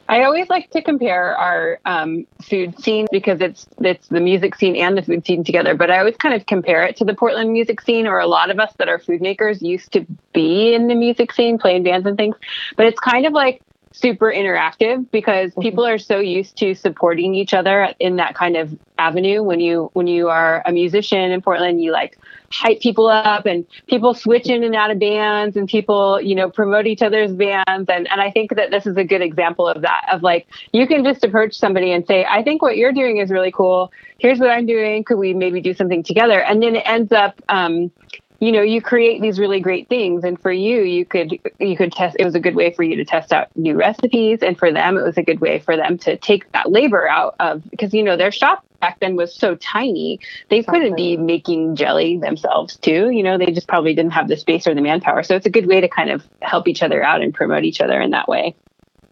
[0.09, 4.77] I always like to compare our um, food scene because it's it's the music scene
[4.77, 5.75] and the food scene together.
[5.75, 8.51] But I always kind of compare it to the Portland music scene, or a lot
[8.51, 12.07] of us that are food makers used to be in the music scene, playing bands
[12.07, 12.37] and things.
[12.77, 13.63] But it's kind of like
[13.95, 15.61] super interactive because mm-hmm.
[15.61, 19.43] people are so used to supporting each other in that kind of avenue.
[19.43, 22.19] When you when you are a musician in Portland you like
[22.51, 26.51] hype people up and people switch in and out of bands and people you know
[26.51, 27.65] promote each other's bands.
[27.89, 30.89] And and I think that this is a good example of that of like you
[30.89, 33.93] can just approach somebody and say I think what you're doing is really cool.
[34.19, 35.05] Here's what I'm doing.
[35.05, 36.43] Could we maybe do something together?
[36.43, 37.93] And then it ends up um,
[38.41, 41.93] you know you create these really great things and for you you could you could
[41.93, 44.73] test it was a good way for you to test out new recipes and for
[44.73, 47.95] them it was a good way for them to take that labor out of because
[47.95, 50.19] you know their shop back then was so tiny
[50.51, 54.37] they couldn't be making jelly themselves too you know they just probably didn't have the
[54.37, 57.03] space or the manpower so it's a good way to kind of help each other
[57.03, 58.55] out and promote each other in that way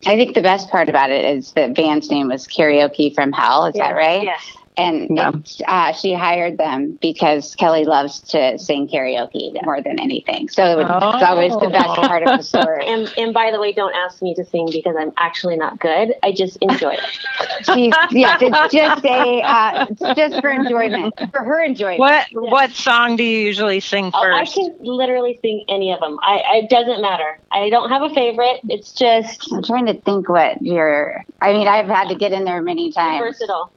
[0.04, 3.66] I think the best part about it is that Van's name was Karaoke from Hell.
[3.66, 3.86] Is yeah.
[3.86, 4.24] that right?
[4.24, 5.32] Yes and yeah.
[5.68, 10.48] uh, she hired them because Kelly loves to sing karaoke more than anything.
[10.48, 11.26] So it was, oh.
[11.26, 12.86] always the best part of the story.
[12.92, 16.14] And, and by the way, don't ask me to sing because I'm actually not good.
[16.22, 17.00] I just enjoy it.
[17.74, 22.00] She's, yes, it's just a uh, it's just for enjoyment, for her enjoyment.
[22.00, 24.16] What what song do you usually sing first?
[24.16, 26.18] Oh, I can literally sing any of them.
[26.22, 27.38] I it doesn't matter.
[27.50, 28.60] I don't have a favorite.
[28.68, 31.24] It's just I'm trying to think what your.
[31.40, 33.20] I mean, I've had to get in there many times.
[33.20, 33.70] Versatile.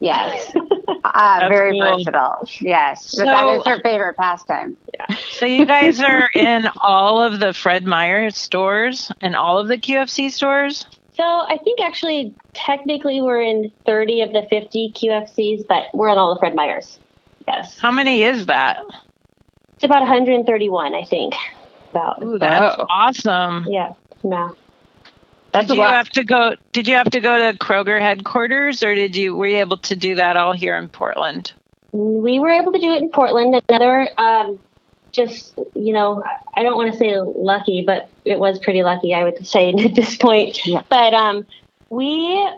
[0.00, 0.52] Yes.
[1.02, 1.96] Uh, very cool.
[1.96, 2.48] versatile.
[2.60, 3.06] Yes.
[3.06, 4.76] So, that is her favorite pastime.
[4.92, 5.16] Yeah.
[5.30, 9.78] So you guys are in all of the Fred Meyer stores and all of the
[9.78, 10.84] QFC stores?
[11.16, 16.18] So I think actually technically we're in 30 of the 50 QFCs, but we're in
[16.18, 16.98] all the Fred Meyers.
[17.48, 17.78] Yes.
[17.78, 18.82] How many is that?
[19.74, 21.34] It's about 131, I think.
[21.90, 22.22] About.
[22.22, 22.86] Ooh, that's oh.
[22.90, 23.66] awesome.
[23.68, 23.94] Yeah.
[24.22, 24.50] Yeah.
[25.52, 26.56] That's did you have to go?
[26.72, 29.96] Did you have to go to Kroger headquarters, or did you were you able to
[29.96, 31.52] do that all here in Portland?
[31.92, 33.60] We were able to do it in Portland.
[33.68, 34.60] Another, um,
[35.10, 36.22] just you know,
[36.54, 39.94] I don't want to say lucky, but it was pretty lucky, I would say at
[39.94, 40.64] this point.
[40.66, 40.82] Yeah.
[40.88, 41.46] But um,
[41.88, 42.48] we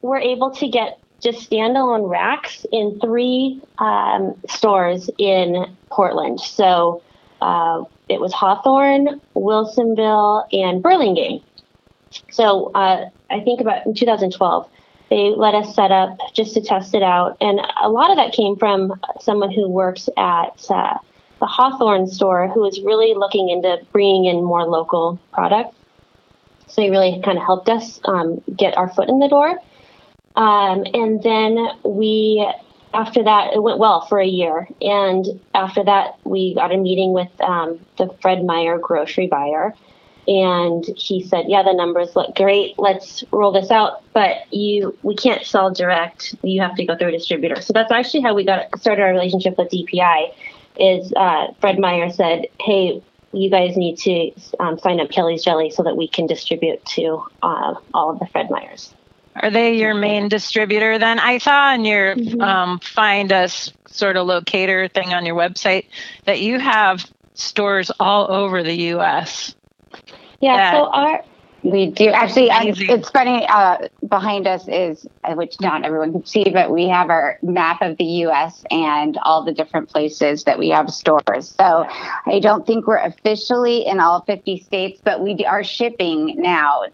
[0.00, 6.40] were able to get just standalone racks in three um, stores in Portland.
[6.40, 7.02] So
[7.40, 11.42] uh, it was Hawthorne, Wilsonville, and Burlingame.
[12.30, 14.68] So uh, I think about in 2012,
[15.10, 17.36] they let us set up just to test it out.
[17.40, 20.98] And a lot of that came from someone who works at uh,
[21.40, 25.74] the Hawthorne store who was really looking into bringing in more local product.
[26.66, 29.58] So he really kind of helped us um, get our foot in the door.
[30.36, 32.46] Um, and then we,
[32.92, 34.68] after that, it went well for a year.
[34.82, 39.74] And after that, we got a meeting with um, the Fred Meyer grocery buyer
[40.28, 42.78] and he said, "Yeah, the numbers look great.
[42.78, 46.34] Let's roll this out, but you we can't sell direct.
[46.42, 49.10] You have to go through a distributor." So that's actually how we got started our
[49.10, 50.34] relationship with DPI.
[50.78, 55.70] Is uh, Fred Meyer said, "Hey, you guys need to um, sign up Kelly's Jelly
[55.70, 58.94] so that we can distribute to uh, all of the Fred Meyers."
[59.34, 61.18] Are they your main distributor then?
[61.18, 62.40] I saw on your mm-hmm.
[62.40, 65.86] um, find us sort of locator thing on your website
[66.26, 69.54] that you have stores all over the U.S.
[70.40, 70.72] Yeah.
[70.72, 71.24] So our
[71.62, 72.48] we do actually.
[72.50, 73.46] it's funny.
[73.48, 77.82] Uh, behind us is uh, which not everyone can see, but we have our map
[77.82, 78.64] of the U.S.
[78.70, 81.54] and all the different places that we have stores.
[81.58, 81.86] So
[82.26, 86.84] I don't think we're officially in all 50 states, but we are shipping now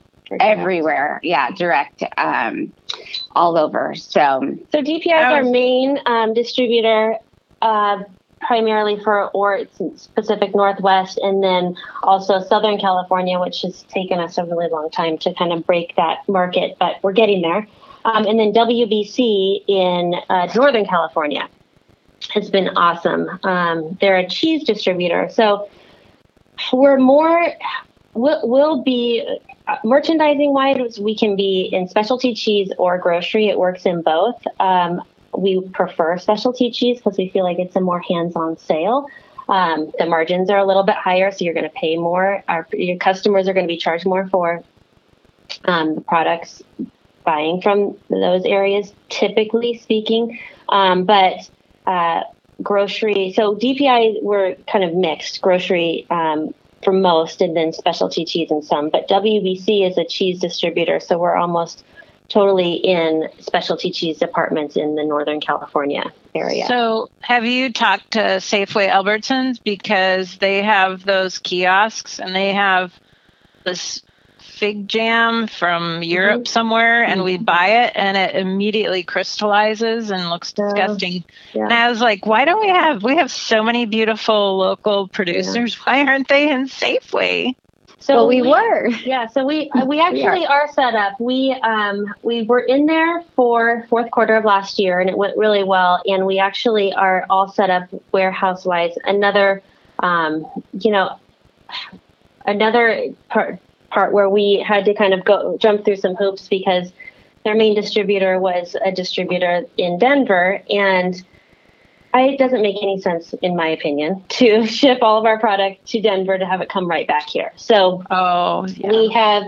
[0.40, 1.20] everywhere.
[1.22, 2.72] Yeah, direct, um,
[3.32, 3.94] all over.
[3.94, 7.18] So so DPI is our main um, distributor.
[7.60, 8.04] Uh,
[8.46, 9.60] primarily for or
[10.14, 15.18] Pacific Northwest, and then also Southern California, which has taken us a really long time
[15.18, 17.66] to kind of break that market, but we're getting there.
[18.04, 21.48] Um, and then WBC in uh, Northern California
[22.34, 23.28] has been awesome.
[23.44, 25.68] Um, they're a cheese distributor, so
[26.72, 27.48] we're more.
[28.12, 29.26] We'll, we'll be
[29.66, 31.00] uh, merchandising wise.
[31.00, 33.48] We can be in specialty cheese or grocery.
[33.48, 34.40] It works in both.
[34.60, 35.02] Um,
[35.36, 39.06] we prefer specialty cheese because we feel like it's a more hands-on sale.
[39.48, 42.42] Um, the margins are a little bit higher, so you're going to pay more.
[42.48, 44.62] Our your customers are going to be charged more for
[45.64, 46.62] um, the products
[47.24, 50.38] buying from those areas, typically speaking.
[50.68, 51.48] Um, but
[51.86, 52.22] uh,
[52.62, 58.50] grocery, so DPI we're kind of mixed grocery um, for most, and then specialty cheese
[58.50, 58.90] and some.
[58.90, 61.84] But WBC is a cheese distributor, so we're almost
[62.28, 66.66] totally in specialty cheese departments in the Northern California area.
[66.66, 72.92] So, have you talked to Safeway Albertsons because they have those kiosks and they have
[73.64, 74.02] this
[74.38, 76.46] fig jam from Europe mm-hmm.
[76.46, 77.24] somewhere and mm-hmm.
[77.24, 81.24] we buy it and it immediately crystallizes and looks disgusting.
[81.52, 81.64] Yeah.
[81.64, 85.74] And I was like, why don't we have we have so many beautiful local producers.
[85.74, 85.82] Yeah.
[85.84, 87.54] Why aren't they in Safeway?
[88.04, 88.88] So well, we, we, were.
[89.04, 89.28] Yeah.
[89.28, 90.64] So we uh, we actually we are.
[90.64, 90.72] are.
[90.74, 91.18] set up.
[91.18, 95.38] We um we were in there for fourth quarter of last year, and it went
[95.38, 96.02] really well.
[96.04, 98.92] And we actually are all set up warehouse wise.
[99.04, 99.62] Another
[100.00, 101.18] um you know
[102.44, 103.58] another part
[103.90, 106.92] part where we had to kind of go jump through some hoops because
[107.44, 111.24] their main distributor was a distributor in Denver and
[112.22, 116.00] it doesn't make any sense, in my opinion, to ship all of our product to
[116.00, 117.52] Denver to have it come right back here.
[117.56, 118.90] So oh, yeah.
[118.90, 119.44] we have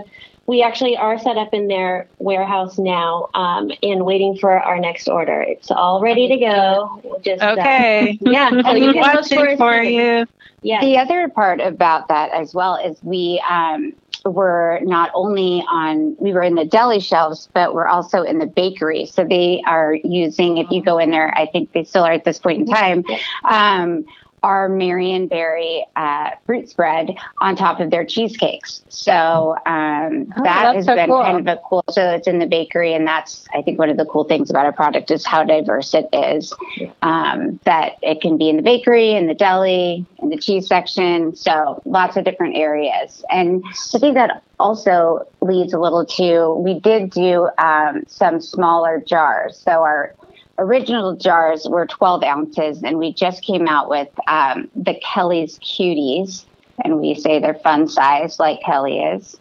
[0.47, 5.09] we actually are set up in their warehouse now um, and waiting for our next
[5.09, 5.41] order.
[5.41, 7.19] It's all ready to go.
[7.23, 8.11] Just uh, okay.
[8.11, 10.25] Uh, yeah, so you can for, for you.
[10.67, 10.81] Yeah.
[10.81, 13.93] The other part about that as well is we um,
[14.25, 18.45] were not only on we were in the deli shelves but we're also in the
[18.47, 19.05] bakery.
[19.05, 22.25] So they are using if you go in there i think they still are at
[22.25, 23.05] this point in time
[23.45, 24.05] um,
[24.43, 28.83] our Marionberry uh, fruit spread on top of their cheesecakes.
[28.89, 31.23] So um, oh, that has so been cool.
[31.23, 31.83] kind of a cool.
[31.89, 34.65] So it's in the bakery, and that's I think one of the cool things about
[34.65, 36.53] our product is how diverse it is.
[37.01, 41.35] Um, that it can be in the bakery, in the deli, in the cheese section.
[41.35, 46.79] So lots of different areas, and I think that also leads a little to we
[46.79, 49.57] did do um, some smaller jars.
[49.57, 50.15] So our
[50.57, 56.45] original jars were 12 ounces, and we just came out with um, the Kelly's Cuties.
[56.83, 59.35] And we say they're fun size, like Kelly is,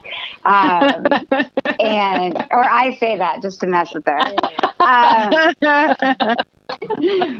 [0.46, 1.04] um,
[1.78, 4.18] and or I say that just to mess with her.
[4.80, 6.36] Um,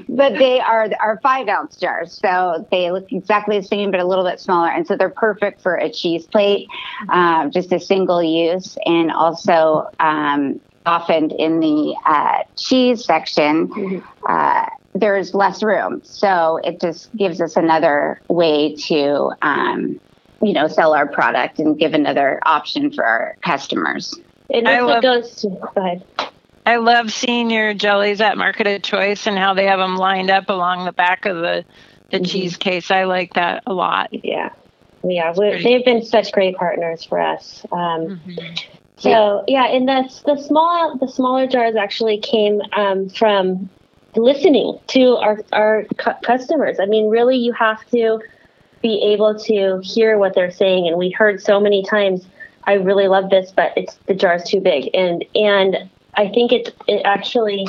[0.09, 4.07] but they are are five ounce jars, so they look exactly the same, but a
[4.07, 6.69] little bit smaller, and so they're perfect for a cheese plate,
[7.09, 9.89] um, just a single use, and also
[10.87, 14.27] often in the uh, cheese section, mm-hmm.
[14.27, 16.01] uh, there's less room.
[16.05, 20.01] So it just gives us another way to, um,
[20.41, 24.15] you know, sell our product and give another option for our customers.
[24.49, 26.05] And I love, goes to, go ahead.
[26.65, 30.31] I love seeing your jellies at Market of Choice and how they have them lined
[30.31, 31.65] up along the back of the,
[32.11, 32.25] the mm-hmm.
[32.25, 32.91] cheese case.
[32.91, 34.09] I like that a lot.
[34.13, 34.51] Yeah.
[35.09, 37.65] Yeah, they've been such great partners for us.
[37.71, 38.76] Um, mm-hmm.
[38.97, 43.69] So yeah, and that's the small the smaller jars actually came um, from
[44.17, 46.79] listening to our our cu- customers.
[46.81, 48.21] I mean, really, you have to
[48.83, 50.89] be able to hear what they're saying.
[50.89, 52.27] And we heard so many times,
[52.65, 56.75] "I really love this, but it's the jar's too big." And and I think it
[56.87, 57.67] it actually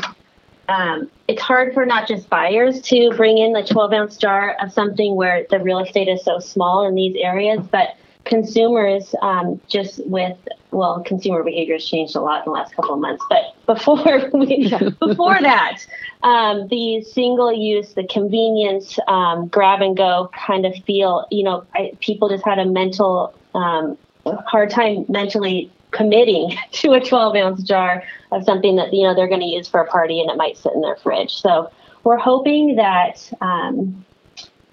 [0.69, 4.71] um, it's hard for not just buyers to bring in a 12 ounce jar of
[4.71, 10.05] something where the real estate is so small in these areas, but consumers um, just
[10.07, 10.38] with
[10.72, 14.30] well consumer behavior has changed a lot in the last couple of months but before
[14.34, 15.86] we, before that
[16.24, 21.65] um, the single use the convenience um, grab and go kind of feel you know
[21.74, 27.63] I, people just had a mental um, hard time mentally committing to a 12 ounce
[27.63, 30.38] jar of something that you know they're going to use for a party and it
[30.38, 31.72] might sit in their fridge so
[32.03, 34.05] we're hoping that um,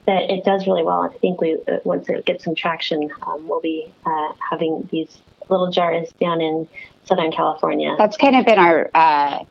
[0.06, 1.02] that it does really well.
[1.02, 5.18] I think we uh, once it gets some traction, um, we'll be uh, having these
[5.48, 6.68] little jars down in
[7.04, 7.94] Southern California.
[7.98, 9.44] That's kind of been our uh,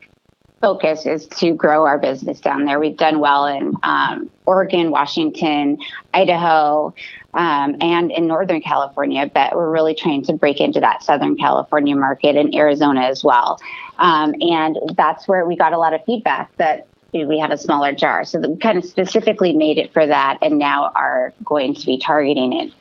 [0.64, 2.80] focus is to grow our business down there.
[2.80, 5.76] We've done well in um, Oregon, Washington,
[6.14, 6.94] Idaho,
[7.34, 11.94] um, and in Northern California, but we're really trying to break into that Southern California
[11.94, 13.60] market and Arizona as well.
[13.98, 17.92] Um, and that's where we got a lot of feedback that we had a smaller
[17.92, 18.24] jar.
[18.24, 21.98] So we kind of specifically made it for that and now are going to be
[21.98, 22.72] targeting it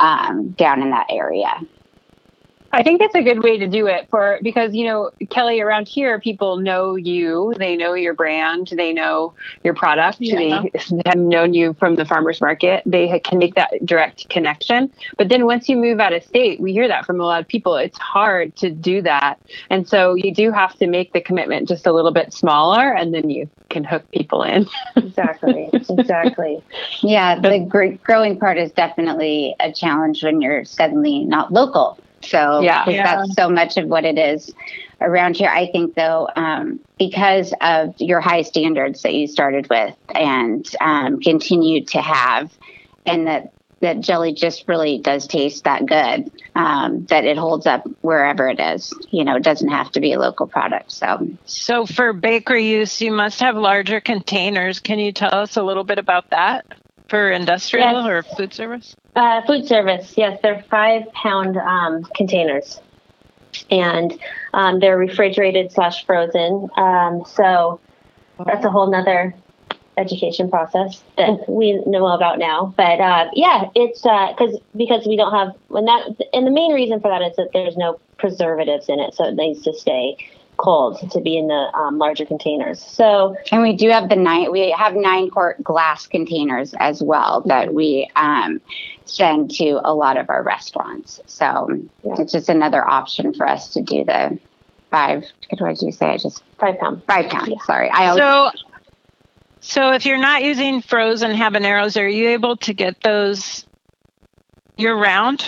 [0.00, 1.60] um, down in that area.
[2.76, 5.88] I think that's a good way to do it for because you know Kelly around
[5.88, 9.32] here people know you they know your brand they know
[9.64, 10.36] your product yeah.
[10.36, 14.92] they have known you from the farmers market they can make that direct connection.
[15.16, 17.48] But then once you move out of state we hear that from a lot of
[17.48, 19.40] people it's hard to do that.
[19.70, 23.14] And so you do have to make the commitment just a little bit smaller and
[23.14, 24.66] then you can hook people in.
[24.96, 26.62] Exactly exactly.
[27.00, 32.60] Yeah the gr- growing part is definitely a challenge when you're suddenly not local so
[32.60, 33.16] yeah, yeah.
[33.16, 34.52] that's so much of what it is
[35.00, 35.50] around here.
[35.50, 41.20] I think though, um, because of your high standards that you started with and um,
[41.20, 42.52] continue to have,
[43.04, 47.86] and that that jelly just really does taste that good um, that it holds up
[48.00, 51.84] wherever it is you know it doesn't have to be a local product so so
[51.84, 55.98] for bakery use you must have larger containers can you tell us a little bit
[55.98, 56.64] about that
[57.08, 58.06] for industrial yes.
[58.06, 62.78] or food service uh, food service, yes, they're five pound um, containers,
[63.70, 64.12] and
[64.52, 66.68] um, they're refrigerated slash frozen.
[66.76, 67.80] Um, so
[68.44, 69.34] that's a whole nother
[69.96, 72.74] education process that we know about now.
[72.76, 76.74] But uh, yeah, it's because uh, because we don't have when that and the main
[76.74, 80.18] reason for that is that there's no preservatives in it, so it needs to stay
[80.56, 82.82] cold to be in the um, larger containers.
[82.82, 87.42] So and we do have the nine we have nine quart glass containers as well
[87.46, 88.60] that we um,
[89.04, 91.20] send to a lot of our restaurants.
[91.26, 91.68] So
[92.02, 92.14] yeah.
[92.18, 94.38] it's just another option for us to do the
[94.90, 95.24] five.
[95.58, 96.06] What did you say?
[96.06, 97.02] I just five pound.
[97.04, 97.48] Five pound.
[97.48, 97.64] Yeah.
[97.64, 97.90] Sorry.
[97.90, 98.50] I always, so
[99.60, 103.66] so if you're not using frozen habaneros, are you able to get those
[104.76, 105.44] year round?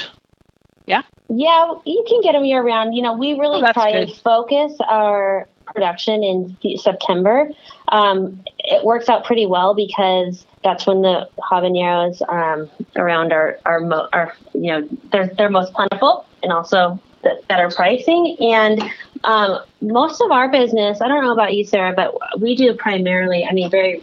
[0.88, 1.02] Yeah.
[1.28, 2.94] Yeah, you can get them year round.
[2.94, 4.08] You know, we really oh, try good.
[4.08, 7.50] to focus our production in September.
[7.88, 13.80] Um, it works out pretty well because that's when the habaneros um, around are are,
[13.80, 18.36] mo- are you know they're they're most plentiful and also the better pricing.
[18.40, 18.82] And
[19.24, 23.44] um, most of our business, I don't know about you, Sarah, but we do primarily,
[23.44, 24.02] I mean, very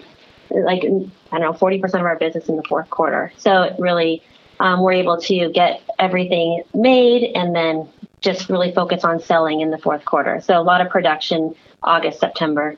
[0.49, 3.31] like, I don't know, 40% of our business in the fourth quarter.
[3.37, 4.21] So it really,
[4.59, 7.87] um, we're able to get everything made and then
[8.21, 10.41] just really focus on selling in the fourth quarter.
[10.41, 12.75] So a lot of production August, September.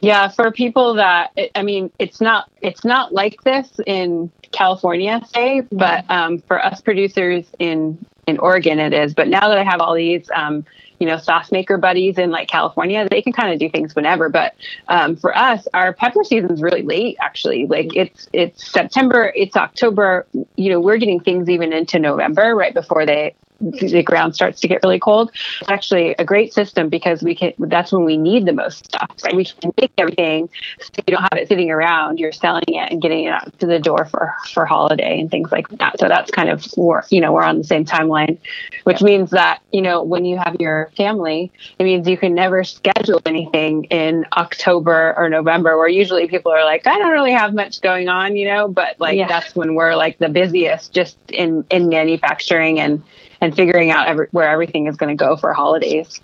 [0.00, 5.62] Yeah, for people that I mean, it's not it's not like this in California, say,
[5.72, 9.14] but um, for us producers in in Oregon it is.
[9.14, 10.64] But now that I have all these, um,
[11.00, 14.28] you know, sauce maker buddies in like California, they can kind of do things whenever.
[14.28, 14.54] But
[14.88, 17.16] um, for us, our pepper season is really late.
[17.20, 20.26] Actually, like it's it's September, it's October.
[20.56, 24.68] You know, we're getting things even into November, right before they the ground starts to
[24.68, 25.30] get really cold.
[25.60, 27.52] It's actually a great system because we can.
[27.58, 29.10] That's when we need the most stuff.
[29.24, 29.34] Right?
[29.34, 30.48] We can make everything
[30.80, 32.18] so you don't have it sitting around.
[32.18, 35.50] You're selling it and getting it out to the door for for holiday and things
[35.50, 35.98] like that.
[35.98, 38.38] So that's kind of we're you know we're on the same timeline,
[38.84, 42.62] which means that you know when you have your family, it means you can never
[42.62, 47.54] schedule anything in October or November, where usually people are like, I don't really have
[47.54, 48.68] much going on, you know.
[48.68, 49.26] But like yeah.
[49.26, 53.02] that's when we're like the busiest, just in in manufacturing and
[53.40, 56.20] and figuring out every, where everything is going to go for holidays.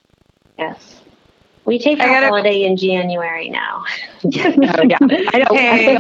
[0.59, 1.01] Yes.
[1.65, 3.85] We take a holiday in January now.
[4.23, 5.57] yeah, I know.
[5.57, 5.97] Hey.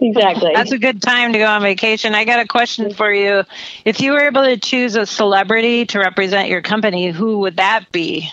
[0.00, 0.52] exactly.
[0.54, 2.14] That's a good time to go on vacation.
[2.14, 3.42] I got a question for you.
[3.84, 7.90] If you were able to choose a celebrity to represent your company, who would that
[7.90, 8.30] be?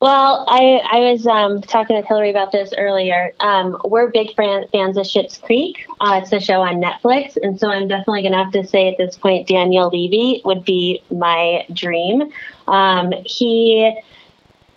[0.00, 3.32] Well, I, I was um, talking with Hillary about this earlier.
[3.40, 5.86] Um, we're big fan, fans of Schitt's Creek.
[6.00, 7.36] Uh, it's a show on Netflix.
[7.42, 10.64] And so I'm definitely going to have to say at this point, Daniel Levy would
[10.64, 12.32] be my dream.
[12.68, 14.00] Um, he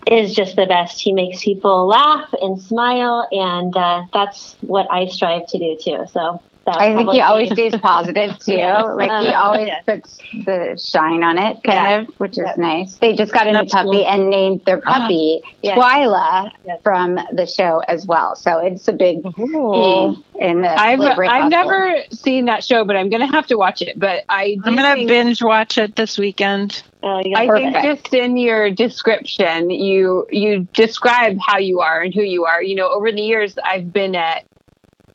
[0.08, 1.00] is just the best.
[1.00, 3.28] He makes people laugh and smile.
[3.32, 6.06] And uh, that's what I strive to do too.
[6.12, 8.52] So I think he always stays positive too.
[9.02, 9.42] Like he uh-huh.
[9.42, 12.00] always puts the shine on it, kind yeah.
[12.02, 12.96] of, which is nice.
[12.98, 15.02] They just got a new puppy and named their uh-huh.
[15.02, 16.52] puppy uh, Twyla
[16.84, 18.36] from the show as well.
[18.36, 20.70] So it's a big thing in the.
[20.70, 23.98] I've I've never seen that show, but I'm gonna have to watch it.
[23.98, 26.84] But I I'm gonna think, binge watch it this weekend.
[27.04, 27.74] Uh, I perfect.
[27.74, 32.62] think just in your description, you you describe how you are and who you are.
[32.62, 34.46] You know, over the years, I've been at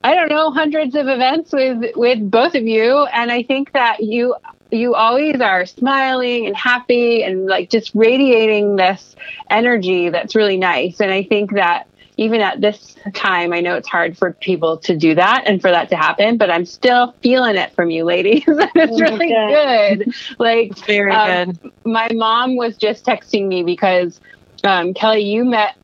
[0.07, 4.05] I don't know, hundreds of events with with both of you, and I think that
[4.05, 4.37] you
[4.71, 9.17] you always are smiling and happy and like just radiating this
[9.51, 11.01] energy that's really nice.
[11.01, 14.97] And I think that even at this time, I know it's hard for people to
[14.97, 18.45] do that and for that to happen, but I'm still feeling it from you ladies.
[18.47, 20.15] it's really good.
[20.39, 21.73] Like very um, good.
[21.85, 24.21] My mom was just texting me because
[24.63, 25.77] um, Kelly, you met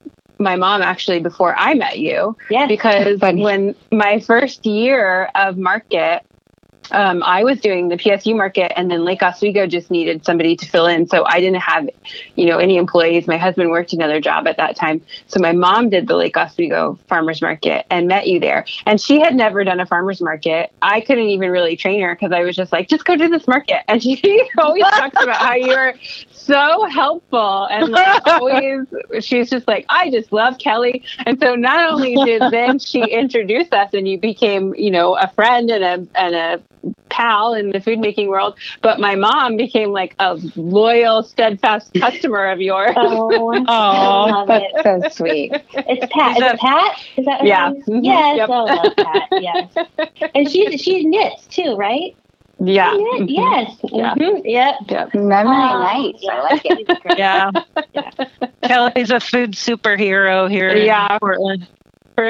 [0.42, 2.36] my mom actually before I met you.
[2.50, 2.66] Yeah.
[2.66, 6.22] Because when my first year of market,
[6.90, 10.66] um, I was doing the PSU market, and then Lake Oswego just needed somebody to
[10.66, 11.06] fill in.
[11.06, 11.88] So I didn't have,
[12.34, 13.26] you know, any employees.
[13.26, 16.98] My husband worked another job at that time, so my mom did the Lake Oswego
[17.08, 18.66] farmers market and met you there.
[18.86, 20.72] And she had never done a farmers market.
[20.82, 23.46] I couldn't even really train her because I was just like, just go to this
[23.46, 23.82] market.
[23.88, 25.94] And she always talks about how you were
[26.42, 28.80] so helpful and like always
[29.20, 33.70] she's just like i just love kelly and so not only did then she introduce
[33.70, 36.62] us and you became you know a friend and a and a
[37.08, 42.50] pal in the food making world but my mom became like a loyal steadfast customer
[42.50, 44.46] of yours oh, oh
[44.82, 48.04] that's so sweet it's pat is, is it pat is that yeah mm-hmm.
[48.04, 48.48] yes yep.
[48.48, 49.74] oh, love pat yes
[50.34, 52.16] and she's she knits too right
[52.64, 52.92] yeah.
[52.92, 53.24] Mm-hmm.
[53.28, 53.76] Yes.
[53.84, 54.14] Yeah.
[54.14, 54.46] Mm-hmm.
[54.46, 54.74] Yep.
[54.88, 55.14] Yep.
[55.14, 56.14] Memory uh, nice.
[56.18, 56.32] Yeah.
[56.32, 56.98] I like it.
[57.18, 57.50] yeah.
[57.92, 58.10] yeah.
[58.62, 61.14] Kelly's a food superhero here yeah.
[61.14, 61.66] in Portland.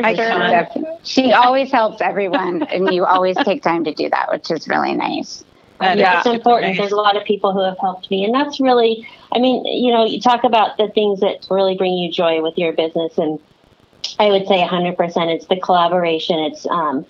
[0.00, 0.98] For sure.
[1.02, 4.94] She always helps everyone, and you always take time to do that, which is really
[4.94, 5.44] nice.
[5.80, 6.72] That yeah, it's important.
[6.72, 6.78] Nice.
[6.78, 9.92] There's a lot of people who have helped me, and that's really, I mean, you
[9.92, 13.40] know, you talk about the things that really bring you joy with your business, and
[14.18, 15.34] I would say 100%.
[15.34, 16.38] It's the collaboration.
[16.38, 17.04] It's um,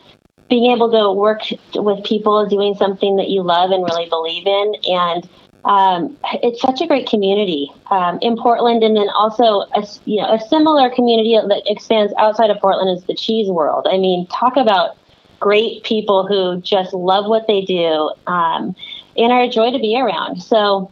[0.48, 1.42] being able to work
[1.74, 4.74] with people doing something that you love and really believe in.
[4.88, 5.28] And
[5.64, 10.32] um, it's such a great community um, in Portland, and then also a, you know
[10.32, 13.86] a similar community that expands outside of Portland is the cheese world.
[13.88, 14.96] I mean, talk about
[15.38, 18.74] great people who just love what they do um,
[19.16, 20.40] and are a joy to be around.
[20.42, 20.90] So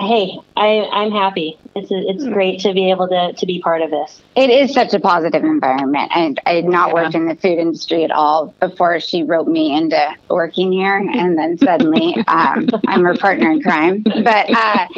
[0.00, 1.58] hey, I, I'm happy.
[1.74, 2.32] It's it's hmm.
[2.32, 4.20] great to be able to to be part of this.
[4.34, 6.10] It is such a positive environment.
[6.14, 6.94] I, I had not yeah.
[6.94, 11.38] worked in the food industry at all before she wrote me into working here, and
[11.38, 14.02] then suddenly um, I'm her partner in crime.
[14.02, 14.88] But uh,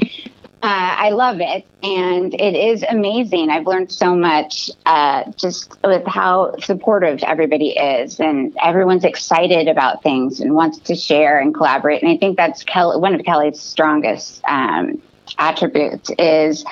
[0.63, 3.51] uh, I love it, and it is amazing.
[3.51, 10.05] I've learned so much uh, just with how supportive everybody is, and everyone's excited about
[10.05, 12.01] things and wants to share and collaborate.
[12.03, 15.03] And I think that's one of Kelly's strongest um,
[15.37, 16.65] attributes is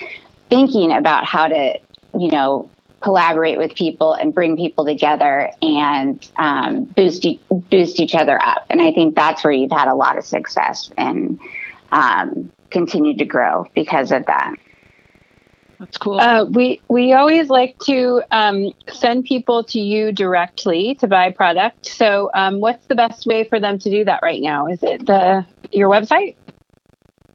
[0.51, 1.79] thinking about how to,
[2.17, 2.71] you know,
[3.01, 8.67] collaborate with people and bring people together and um, boost e- boost each other up.
[8.71, 11.41] And I think that's where you've had a lot of success and
[11.91, 14.55] um, continued to grow because of that.
[15.79, 16.21] That's cool.
[16.21, 21.87] Uh, we we always like to um, send people to you directly to buy product.
[21.87, 24.67] So, um, what's the best way for them to do that right now?
[24.67, 26.37] Is it the your website?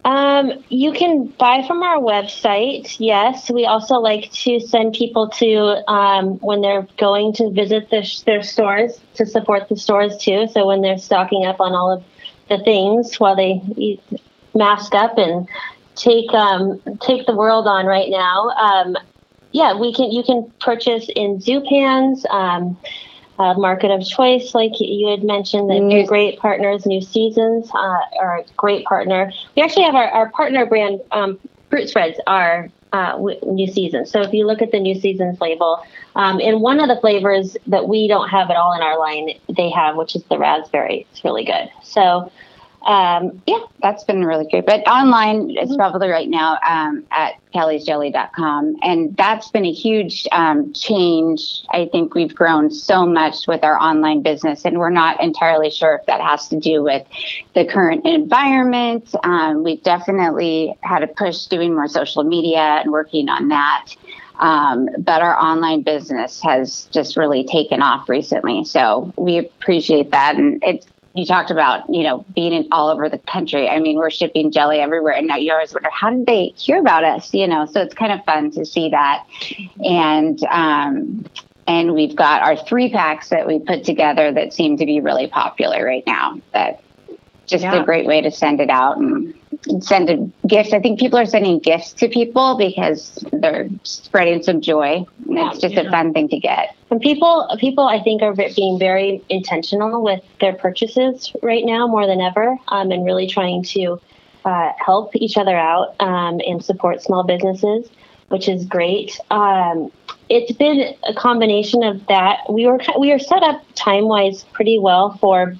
[0.05, 2.95] Um, you can buy from our website.
[2.99, 8.07] Yes, we also like to send people to um, when they're going to visit the,
[8.27, 10.47] their stores to support the stores too.
[10.53, 12.03] So when they're stocking up on all of
[12.49, 14.03] the things while they eat,
[14.55, 15.47] mask up and
[15.95, 18.49] take um, take the world on right now.
[18.49, 18.97] Um,
[19.51, 20.11] yeah, we can.
[20.11, 22.77] You can purchase in Zupans, um,
[23.39, 25.69] uh, Market of Choice, like you had mentioned.
[25.69, 29.31] That new great partners, New Seasons uh, are a great partner.
[29.55, 31.39] We actually have our, our partner brand um,
[31.69, 34.11] fruit spreads are uh, New Seasons.
[34.11, 35.83] So if you look at the New Seasons label,
[36.15, 39.31] um, in one of the flavors that we don't have at all in our line,
[39.49, 41.05] they have, which is the raspberry.
[41.11, 41.69] It's really good.
[41.83, 42.31] So
[42.85, 44.65] um, yeah, that's been really great.
[44.65, 45.75] But online, it's mm-hmm.
[45.75, 48.77] probably right now um, at kellysjelly.com.
[48.83, 51.63] And that's been a huge um, change.
[51.71, 55.95] I think we've grown so much with our online business, and we're not entirely sure
[55.95, 57.05] if that has to do with
[57.55, 59.13] the current environment.
[59.23, 63.95] Um, we've definitely had a push doing more social media and working on that.
[64.37, 68.65] Um, but our online business has just really taken off recently.
[68.65, 70.35] So we appreciate that.
[70.35, 70.85] And it's
[71.15, 73.69] you talked about, you know, being in all over the country.
[73.69, 76.77] I mean, we're shipping jelly everywhere, and now you always wonder how did they hear
[76.77, 77.33] about us?
[77.33, 79.25] You know, so it's kind of fun to see that,
[79.83, 81.25] and um,
[81.67, 85.27] and we've got our three packs that we put together that seem to be really
[85.27, 86.39] popular right now.
[86.51, 86.83] That
[87.47, 87.81] just yeah.
[87.81, 89.33] a great way to send it out and
[89.81, 90.73] send a gift.
[90.73, 95.05] I think people are sending gifts to people because they're spreading some joy.
[95.27, 95.81] Yeah, it's just yeah.
[95.81, 96.75] a fun thing to get.
[96.91, 102.05] And people, people, I think are being very intentional with their purchases right now more
[102.05, 103.99] than ever, um, and really trying to
[104.45, 107.89] uh, help each other out um, and support small businesses,
[108.29, 109.19] which is great.
[109.31, 109.91] Um,
[110.29, 112.41] it's been a combination of that.
[112.49, 115.55] We were we are set up time wise pretty well for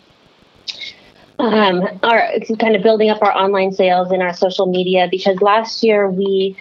[1.39, 2.29] um, our
[2.59, 6.57] kind of building up our online sales and our social media because last year we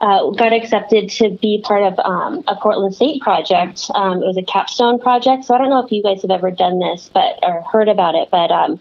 [0.00, 3.88] uh, got accepted to be part of um, a Portland State project.
[3.94, 5.44] Um, it was a capstone project.
[5.44, 8.16] So I don't know if you guys have ever done this, but or heard about
[8.16, 8.80] it, but um,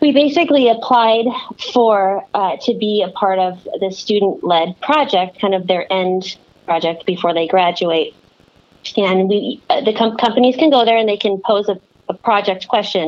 [0.00, 1.26] we basically applied
[1.72, 7.04] for uh, to be a part of the student-led project, kind of their end project
[7.06, 8.14] before they graduate.
[8.96, 11.78] And we, uh, the com- companies can go there and they can pose a
[12.10, 13.06] a project question,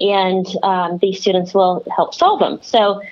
[0.00, 2.58] and um, these students will help solve them.
[2.62, 3.02] So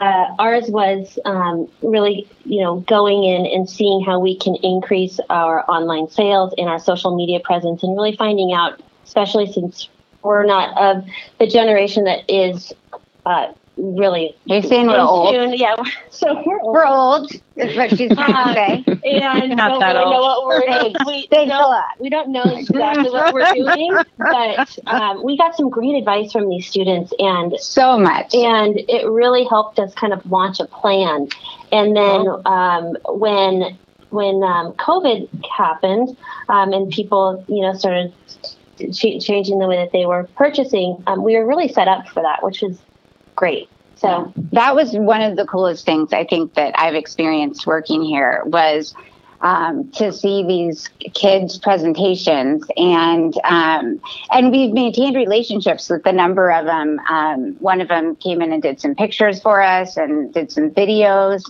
[0.00, 5.16] uh, ours was um, really, you know, going in and seeing how we can increase
[5.30, 8.72] our online sales and our social media presence, and really finding out,
[9.04, 9.88] especially since
[10.22, 11.04] we're not of
[11.38, 12.72] the generation that is
[13.26, 14.36] uh, really.
[14.44, 15.58] You're saying we're old.
[15.58, 15.76] Yeah,
[16.10, 16.74] so we're old.
[16.74, 18.84] We're old, is what she's trying to say.
[19.04, 20.14] And not don't that really old.
[20.14, 20.94] know what we're doing.
[21.06, 21.84] We, Thanks don't, a lot.
[22.00, 26.48] we don't know exactly what we're doing, but um, we got some great advice from
[26.48, 28.34] these students, and so much.
[28.34, 31.28] And it really helped us kind of launch a plan.
[31.70, 33.76] And then um, when
[34.10, 36.16] when um, COVID happened,
[36.48, 38.12] um, and people, you know, started
[38.92, 42.42] changing the way that they were purchasing, um, we were really set up for that,
[42.42, 42.80] which was
[43.34, 43.68] great.
[43.96, 48.42] So that was one of the coolest things I think that I've experienced working here
[48.44, 48.94] was
[49.40, 56.50] um, to see these kids' presentations, and um, and we've maintained relationships with a number
[56.50, 56.98] of them.
[57.10, 60.70] Um, one of them came in and did some pictures for us and did some
[60.70, 61.42] videos.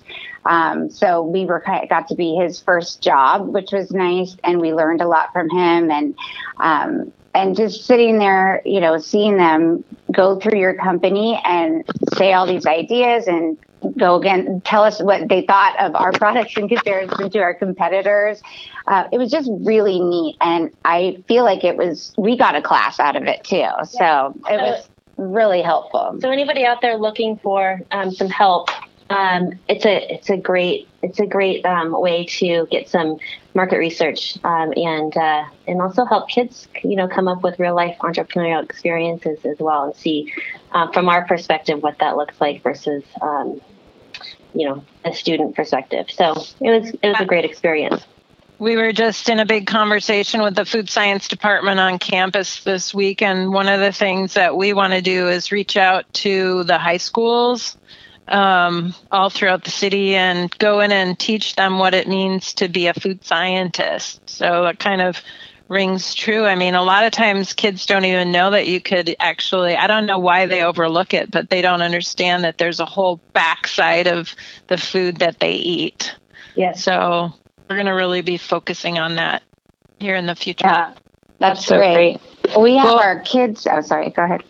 [0.45, 4.75] Um, so we were got to be his first job, which was nice, and we
[4.75, 5.91] learned a lot from him.
[5.91, 6.17] And
[6.59, 11.85] um, and just sitting there, you know, seeing them go through your company and
[12.17, 13.59] say all these ideas and
[13.99, 18.43] go again, tell us what they thought of our products in comparison to our competitors.
[18.87, 20.37] Uh, it was just really neat.
[20.41, 23.67] And I feel like it was, we got a class out of it too.
[23.85, 26.19] So it was really helpful.
[26.21, 28.71] So anybody out there looking for um, some help,
[29.11, 33.19] um, it's a it's a great it's a great um, way to get some
[33.55, 37.75] market research um, and uh, and also help kids you know come up with real
[37.75, 40.33] life entrepreneurial experiences as well and see
[40.73, 43.61] uh, from our perspective what that looks like versus um,
[44.55, 46.11] you know a student perspective.
[46.11, 48.05] So it was it was a great experience.
[48.59, 52.95] We were just in a big conversation with the food science department on campus this
[52.95, 56.65] week, and one of the things that we want to do is reach out to
[56.65, 57.77] the high schools
[58.29, 62.69] um, all throughout the city and go in and teach them what it means to
[62.69, 64.29] be a food scientist.
[64.29, 65.21] So it kind of
[65.69, 66.45] rings true.
[66.45, 69.87] I mean, a lot of times kids don't even know that you could actually, I
[69.87, 74.07] don't know why they overlook it, but they don't understand that there's a whole backside
[74.07, 74.35] of
[74.67, 76.15] the food that they eat.
[76.55, 76.85] Yes.
[76.85, 77.33] So
[77.69, 79.43] we're going to really be focusing on that
[79.99, 80.67] here in the future.
[80.67, 80.93] Yeah,
[81.39, 82.21] that's, that's so great.
[82.45, 82.59] great.
[82.59, 83.67] We have well, our kids.
[83.71, 84.11] Oh, sorry.
[84.11, 84.45] Go ahead.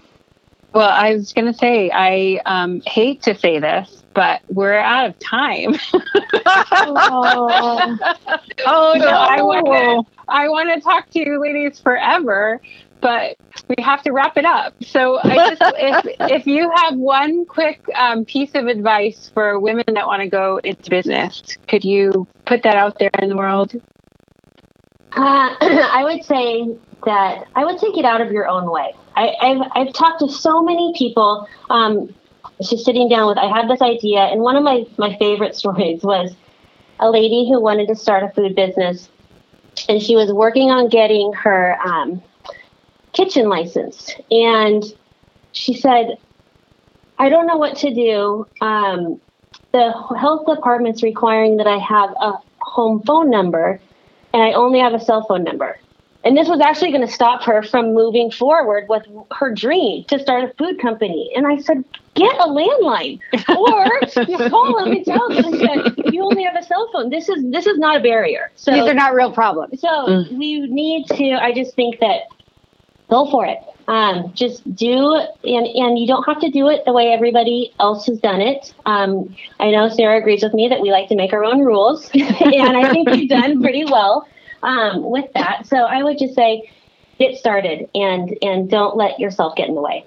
[0.74, 5.08] Well, I was going to say, I um, hate to say this, but we're out
[5.08, 5.76] of time.
[6.46, 7.96] oh.
[8.66, 12.60] oh no, I want to I want to talk to you ladies forever,
[13.00, 13.36] but
[13.68, 14.74] we have to wrap it up.
[14.82, 19.84] So I just if if you have one quick um, piece of advice for women
[19.94, 23.74] that want to go into business, could you put that out there in the world?
[25.12, 28.94] Uh, I would say that I would say get out of your own way.
[29.16, 31.48] I, have I've talked to so many people.
[31.70, 32.14] Um,
[32.60, 36.02] just sitting down with, I had this idea, and one of my my favorite stories
[36.02, 36.34] was
[37.00, 39.08] a lady who wanted to start a food business,
[39.88, 42.22] and she was working on getting her um,
[43.12, 44.84] kitchen license, and
[45.52, 46.18] she said,
[47.18, 48.46] "I don't know what to do.
[48.60, 49.20] Um,
[49.72, 53.80] the health department's requiring that I have a home phone number,
[54.32, 55.78] and I only have a cell phone number."
[56.24, 60.18] And this was actually going to stop her from moving forward with her dream to
[60.18, 61.30] start a food company.
[61.36, 63.20] And I said, get a landline
[63.56, 67.10] or you call them and tell them that you only have a cell phone.
[67.10, 68.50] This is this is not a barrier.
[68.54, 69.80] So these are not real problems.
[69.80, 70.38] So mm.
[70.38, 71.32] we need to.
[71.32, 72.22] I just think that
[73.10, 73.58] go for it.
[73.86, 78.06] Um, just do and and you don't have to do it the way everybody else
[78.06, 78.72] has done it.
[78.86, 82.10] Um, I know Sarah agrees with me that we like to make our own rules,
[82.14, 84.26] and I think we've done pretty well
[84.64, 85.66] um, with that.
[85.66, 86.70] So I would just say,
[87.18, 90.04] get started and and don't let yourself get in the way.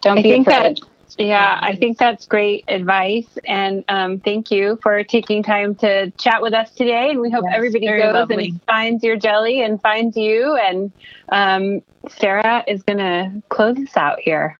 [0.00, 0.78] Don't I be afraid.
[0.78, 0.80] That,
[1.18, 3.38] yeah, I think that's great advice.
[3.44, 7.10] And um, thank you for taking time to chat with us today.
[7.10, 8.48] And we hope yes, everybody goes lovely.
[8.48, 10.56] and finds your jelly and finds you.
[10.56, 10.92] And
[11.30, 14.58] um, Sarah is going to close us out here.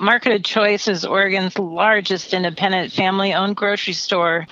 [0.00, 4.46] Market of Choice is Oregon's largest independent family owned grocery store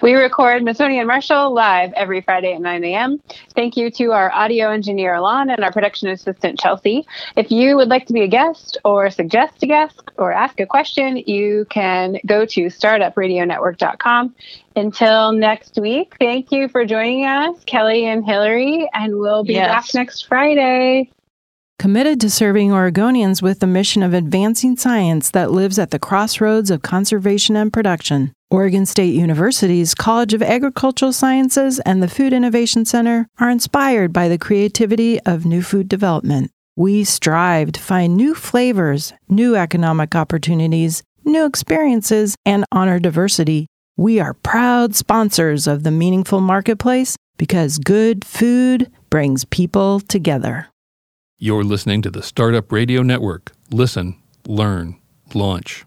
[0.00, 3.20] We record Masoni and Marshall live every Friday at 9 a.m.
[3.54, 7.06] Thank you to our audio engineer, Alon, and our production assistant, Chelsea.
[7.36, 10.66] If you would like to be a guest or suggest a guest or ask a
[10.66, 14.34] question, you can go to startupradionetwork.com.
[14.74, 19.68] Until next week, thank you for joining us, Kelly and Hillary, and we'll be yes.
[19.68, 21.10] back next Friday.
[21.78, 26.70] Committed to serving Oregonians with the mission of advancing science that lives at the crossroads
[26.70, 28.32] of conservation and production.
[28.52, 34.28] Oregon State University's College of Agricultural Sciences and the Food Innovation Center are inspired by
[34.28, 36.50] the creativity of new food development.
[36.76, 43.68] We strive to find new flavors, new economic opportunities, new experiences, and honor diversity.
[43.96, 50.66] We are proud sponsors of the Meaningful Marketplace because good food brings people together.
[51.38, 53.52] You're listening to the Startup Radio Network.
[53.70, 55.00] Listen, learn,
[55.32, 55.86] launch.